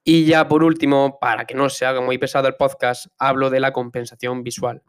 Y 0.05 0.25
ya 0.25 0.47
por 0.47 0.63
último, 0.63 1.19
para 1.19 1.45
que 1.45 1.53
no 1.53 1.69
se 1.69 1.85
haga 1.85 2.01
muy 2.01 2.17
pesado 2.17 2.47
el 2.47 2.55
podcast, 2.55 3.07
hablo 3.19 3.49
de 3.49 3.59
la 3.59 3.71
compensación 3.71 4.43
visual. 4.43 4.81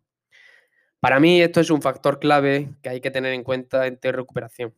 Para 1.01 1.21
mí 1.21 1.43
esto 1.43 1.61
es 1.61 1.71
un 1.71 1.83
factor 1.83 2.19
clave 2.19 2.75
que 2.83 2.89
hay 2.89 3.01
que 3.01 3.11
tener 3.11 3.33
en 3.33 3.45
cuenta 3.45 3.87
en 3.87 3.99
recuperación. 4.03 4.75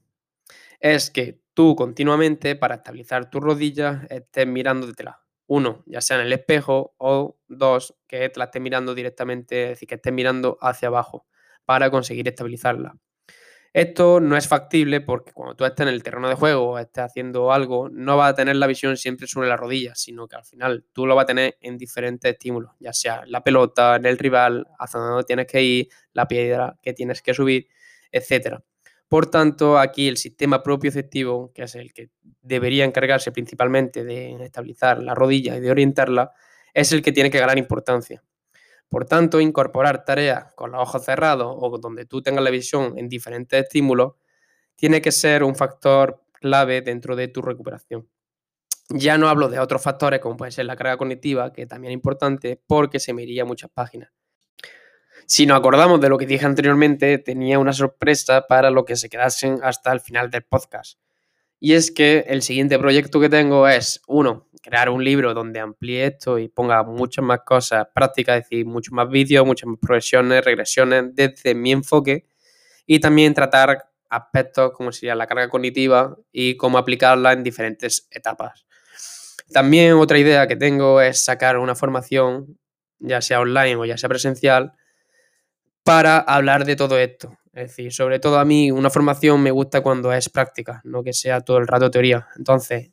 Es 0.81 1.11
que 1.11 1.39
tú 1.57 1.75
continuamente 1.75 2.55
para 2.55 2.77
estabilizar 2.77 3.31
tus 3.31 3.43
rodillas 3.43 4.05
estés 4.11 4.47
mirando 4.47 4.87
detrás. 4.87 5.17
Uno, 5.47 5.83
ya 5.87 6.03
sea 6.03 6.21
en 6.21 6.27
el 6.27 6.33
espejo 6.35 6.95
o 6.99 7.39
dos, 7.49 7.97
que 8.07 8.29
te 8.29 8.39
la 8.39 8.47
estés 8.47 8.61
mirando 8.61 8.95
directamente, 8.95 9.65
es 9.65 9.69
decir, 9.71 9.89
que 9.89 9.95
estés 9.97 10.13
mirando 10.13 10.59
hacia 10.61 10.89
abajo 10.89 11.27
para 11.65 11.91
conseguir 11.91 12.29
estabilizarla. 12.29 12.97
Esto 13.73 14.21
no 14.21 14.37
es 14.37 14.49
factible 14.49 15.01
porque 15.01 15.33
cuando 15.33 15.57
tú 15.57 15.65
estés 15.65 15.87
en 15.87 15.95
el 15.95 16.03
terreno 16.03 16.29
de 16.29 16.35
juego 16.35 16.71
o 16.73 16.79
estés 16.79 17.05
haciendo 17.05 17.53
algo, 17.53 17.89
no 17.91 18.17
vas 18.19 18.33
a 18.33 18.35
tener 18.35 18.57
la 18.57 18.67
visión 18.67 18.97
siempre 18.99 19.27
sobre 19.27 19.49
la 19.49 19.57
rodilla, 19.57 19.95
sino 19.95 20.29
que 20.29 20.37
al 20.37 20.45
final 20.45 20.85
tú 20.93 21.07
lo 21.07 21.15
vas 21.15 21.25
a 21.25 21.27
tener 21.27 21.57
en 21.63 21.79
diferentes 21.79 22.31
estímulos, 22.33 22.73
ya 22.81 22.93
sea 22.93 23.23
la 23.27 23.43
pelota, 23.43 23.97
en 23.97 24.07
el 24.07 24.19
rival, 24.19 24.67
hacia 24.79 25.01
donde 25.01 25.25
tienes 25.25 25.47
que 25.47 25.63
ir, 25.63 25.89
la 26.13 26.29
piedra 26.29 26.79
que 26.83 26.93
tienes 26.93 27.23
que 27.23 27.35
subir, 27.35 27.69
etcétera. 28.13 28.63
Por 29.09 29.27
tanto, 29.27 29.79
aquí 29.79 30.09
el 30.09 30.17
sistema 30.17 30.63
propioceptivo, 30.63 31.53
que 31.55 31.63
es 31.63 31.75
el 31.77 31.93
que 31.93 32.11
debería 32.43 32.85
encargarse 32.85 33.31
principalmente 33.31 34.05
de 34.05 34.45
estabilizar 34.45 35.03
la 35.03 35.15
rodilla 35.15 35.57
y 35.57 35.61
de 35.61 35.71
orientarla, 35.71 36.33
es 36.75 36.93
el 36.93 37.03
que 37.03 37.13
tiene 37.13 37.31
que 37.31 37.39
ganar 37.39 37.57
importancia. 37.57 38.23
Por 38.89 39.05
tanto, 39.05 39.41
incorporar 39.41 40.05
tareas 40.05 40.53
con 40.55 40.73
los 40.73 40.83
ojos 40.83 41.05
cerrados 41.05 41.55
o 41.59 41.79
donde 41.79 42.07
tú 42.07 42.23
tengas 42.23 42.45
la 42.45 42.51
visión 42.51 42.95
en 42.99 43.09
diferentes 43.09 43.65
estímulos 43.65 44.15
tiene 44.77 45.01
que 45.01 45.13
ser 45.13 45.43
un 45.43 45.57
factor 45.57 46.23
clave 46.33 46.83
dentro 46.83 47.17
de 47.17 47.29
tu 47.29 47.43
recuperación. 47.43 48.09
Ya 48.91 49.19
no 49.19 49.29
hablo 49.29 49.49
de 49.49 49.59
otros 49.59 49.83
factores 49.83 50.21
como 50.21 50.37
puede 50.37 50.53
ser 50.53 50.67
la 50.67 50.77
carga 50.77 50.97
cognitiva, 50.97 51.53
que 51.53 51.67
también 51.67 51.93
es 51.93 51.95
importante 51.95 52.61
porque 52.67 53.01
se 53.01 53.13
me 53.13 53.23
iría 53.23 53.45
muchas 53.45 53.71
páginas. 53.71 54.11
Si 55.29 55.45
nos 55.45 55.59
acordamos 55.59 56.01
de 56.01 56.09
lo 56.09 56.19
que 56.19 56.27
dije 56.27 56.47
anteriormente, 56.47 57.19
tenía 57.19 57.59
una 57.59 57.73
sorpresa 57.73 58.47
para 58.47 58.71
los 58.71 58.85
que 58.85 58.95
se 58.95 59.09
quedasen 59.09 59.59
hasta 59.65 59.93
el 59.93 60.01
final 60.01 60.31
del 60.31 60.45
podcast. 60.45 61.01
Y 61.59 61.73
es 61.73 61.91
que 61.91 62.25
el 62.29 62.43
siguiente 62.43 62.79
proyecto 62.79 63.19
que 63.19 63.29
tengo 63.29 63.67
es, 63.67 64.01
uno, 64.07 64.47
crear 64.63 64.89
un 64.89 65.03
libro 65.03 65.35
donde 65.35 65.59
amplíe 65.59 66.07
esto 66.07 66.39
y 66.39 66.47
ponga 66.47 66.85
muchas 66.85 67.25
más 67.25 67.41
cosas 67.45 67.89
prácticas, 67.93 68.37
es 68.37 68.43
decir, 68.45 68.67
muchos 68.67 68.93
más 68.93 69.09
vídeos, 69.09 69.45
muchas 69.45 69.67
más 69.67 69.79
progresiones, 69.81 70.45
regresiones 70.45 71.07
desde 71.13 71.57
mi 71.57 71.73
enfoque 71.73 72.27
y 72.87 73.01
también 73.01 73.35
tratar 73.35 73.91
aspectos 74.09 74.71
como 74.75 74.93
sería 74.93 75.17
la 75.17 75.27
carga 75.27 75.49
cognitiva 75.49 76.17
y 76.31 76.57
cómo 76.57 76.79
aplicarla 76.79 77.33
en 77.33 77.43
diferentes 77.43 78.07
etapas. 78.13 78.65
También 79.53 79.95
otra 79.95 80.19
idea 80.19 80.47
que 80.47 80.55
tengo 80.55 81.01
es 81.01 81.25
sacar 81.25 81.59
una 81.59 81.75
formación, 81.75 82.59
ya 83.01 83.21
sea 83.21 83.41
online 83.41 83.75
o 83.75 83.85
ya 83.85 83.99
sea 83.99 84.09
presencial, 84.09 84.75
para 85.87 86.19
hablar 86.19 86.65
de 86.65 86.75
todo 86.75 86.99
esto. 86.99 87.39
Es 87.55 87.69
decir, 87.69 87.93
sobre 87.93 88.19
todo 88.19 88.41
a 88.41 88.45
mí 88.45 88.73
una 88.73 88.91
formación 88.91 89.41
me 89.41 89.53
gusta 89.53 89.83
cuando 89.83 90.13
es 90.13 90.29
práctica, 90.29 90.81
no 90.83 91.05
que 91.05 91.13
sea 91.13 91.43
todo 91.43 91.59
el 91.59 91.69
rato 91.69 91.93
teoría. 91.93 92.27
Entonces, 92.37 92.91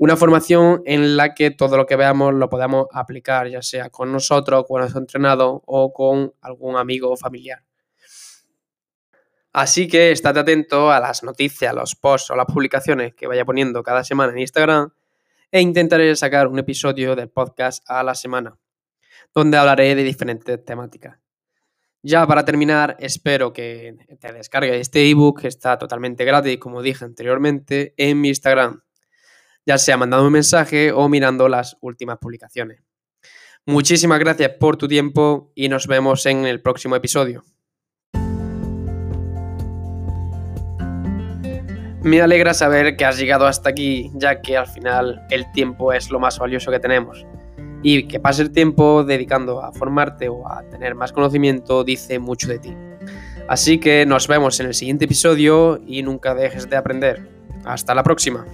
una 0.00 0.16
formación 0.16 0.82
en 0.86 1.16
la 1.16 1.34
que 1.34 1.52
todo 1.52 1.76
lo 1.76 1.86
que 1.86 1.94
veamos 1.94 2.34
lo 2.34 2.50
podamos 2.50 2.88
aplicar, 2.92 3.46
ya 3.46 3.62
sea 3.62 3.90
con 3.90 4.10
nosotros, 4.10 4.64
con 4.66 4.80
nuestro 4.80 5.00
entrenado 5.00 5.62
o 5.66 5.92
con 5.92 6.34
algún 6.40 6.76
amigo 6.76 7.12
o 7.12 7.16
familiar. 7.16 7.62
Así 9.52 9.86
que 9.86 10.10
estate 10.10 10.40
atento 10.40 10.90
a 10.90 10.98
las 10.98 11.22
noticias, 11.22 11.72
los 11.72 11.94
posts 11.94 12.32
o 12.32 12.34
las 12.34 12.46
publicaciones 12.46 13.14
que 13.14 13.28
vaya 13.28 13.44
poniendo 13.44 13.84
cada 13.84 14.02
semana 14.02 14.32
en 14.32 14.40
Instagram 14.40 14.90
e 15.52 15.60
intentaré 15.60 16.16
sacar 16.16 16.48
un 16.48 16.58
episodio 16.58 17.14
del 17.14 17.28
podcast 17.28 17.88
a 17.88 18.02
la 18.02 18.16
semana, 18.16 18.58
donde 19.32 19.58
hablaré 19.58 19.94
de 19.94 20.02
diferentes 20.02 20.64
temáticas. 20.64 21.18
Ya 22.02 22.26
para 22.26 22.44
terminar, 22.44 22.96
espero 23.00 23.52
que 23.52 23.96
te 24.20 24.32
descargues 24.32 24.80
este 24.80 25.10
ebook, 25.10 25.40
que 25.40 25.48
está 25.48 25.76
totalmente 25.76 26.24
gratis, 26.24 26.58
como 26.58 26.82
dije 26.82 27.04
anteriormente, 27.04 27.94
en 27.96 28.20
mi 28.20 28.28
Instagram, 28.28 28.82
ya 29.64 29.78
sea 29.78 29.96
mandando 29.96 30.26
un 30.26 30.32
mensaje 30.32 30.92
o 30.92 31.08
mirando 31.08 31.48
las 31.48 31.76
últimas 31.80 32.18
publicaciones. 32.18 32.82
Muchísimas 33.64 34.20
gracias 34.20 34.52
por 34.60 34.76
tu 34.76 34.86
tiempo 34.86 35.50
y 35.56 35.68
nos 35.68 35.88
vemos 35.88 36.24
en 36.26 36.46
el 36.46 36.62
próximo 36.62 36.94
episodio. 36.94 37.42
Me 42.04 42.20
alegra 42.20 42.54
saber 42.54 42.96
que 42.96 43.04
has 43.04 43.18
llegado 43.18 43.48
hasta 43.48 43.68
aquí, 43.68 44.12
ya 44.14 44.40
que 44.40 44.56
al 44.56 44.68
final 44.68 45.26
el 45.28 45.50
tiempo 45.50 45.92
es 45.92 46.08
lo 46.12 46.20
más 46.20 46.38
valioso 46.38 46.70
que 46.70 46.78
tenemos. 46.78 47.26
Y 47.82 48.08
que 48.08 48.18
pase 48.20 48.42
el 48.42 48.50
tiempo 48.50 49.04
dedicando 49.04 49.62
a 49.62 49.72
formarte 49.72 50.28
o 50.28 50.48
a 50.48 50.62
tener 50.68 50.94
más 50.94 51.12
conocimiento 51.12 51.84
dice 51.84 52.18
mucho 52.18 52.48
de 52.48 52.58
ti. 52.58 52.74
Así 53.48 53.78
que 53.78 54.06
nos 54.06 54.26
vemos 54.26 54.58
en 54.60 54.66
el 54.66 54.74
siguiente 54.74 55.04
episodio 55.04 55.80
y 55.86 56.02
nunca 56.02 56.34
dejes 56.34 56.68
de 56.68 56.76
aprender. 56.76 57.28
Hasta 57.64 57.94
la 57.94 58.02
próxima. 58.02 58.44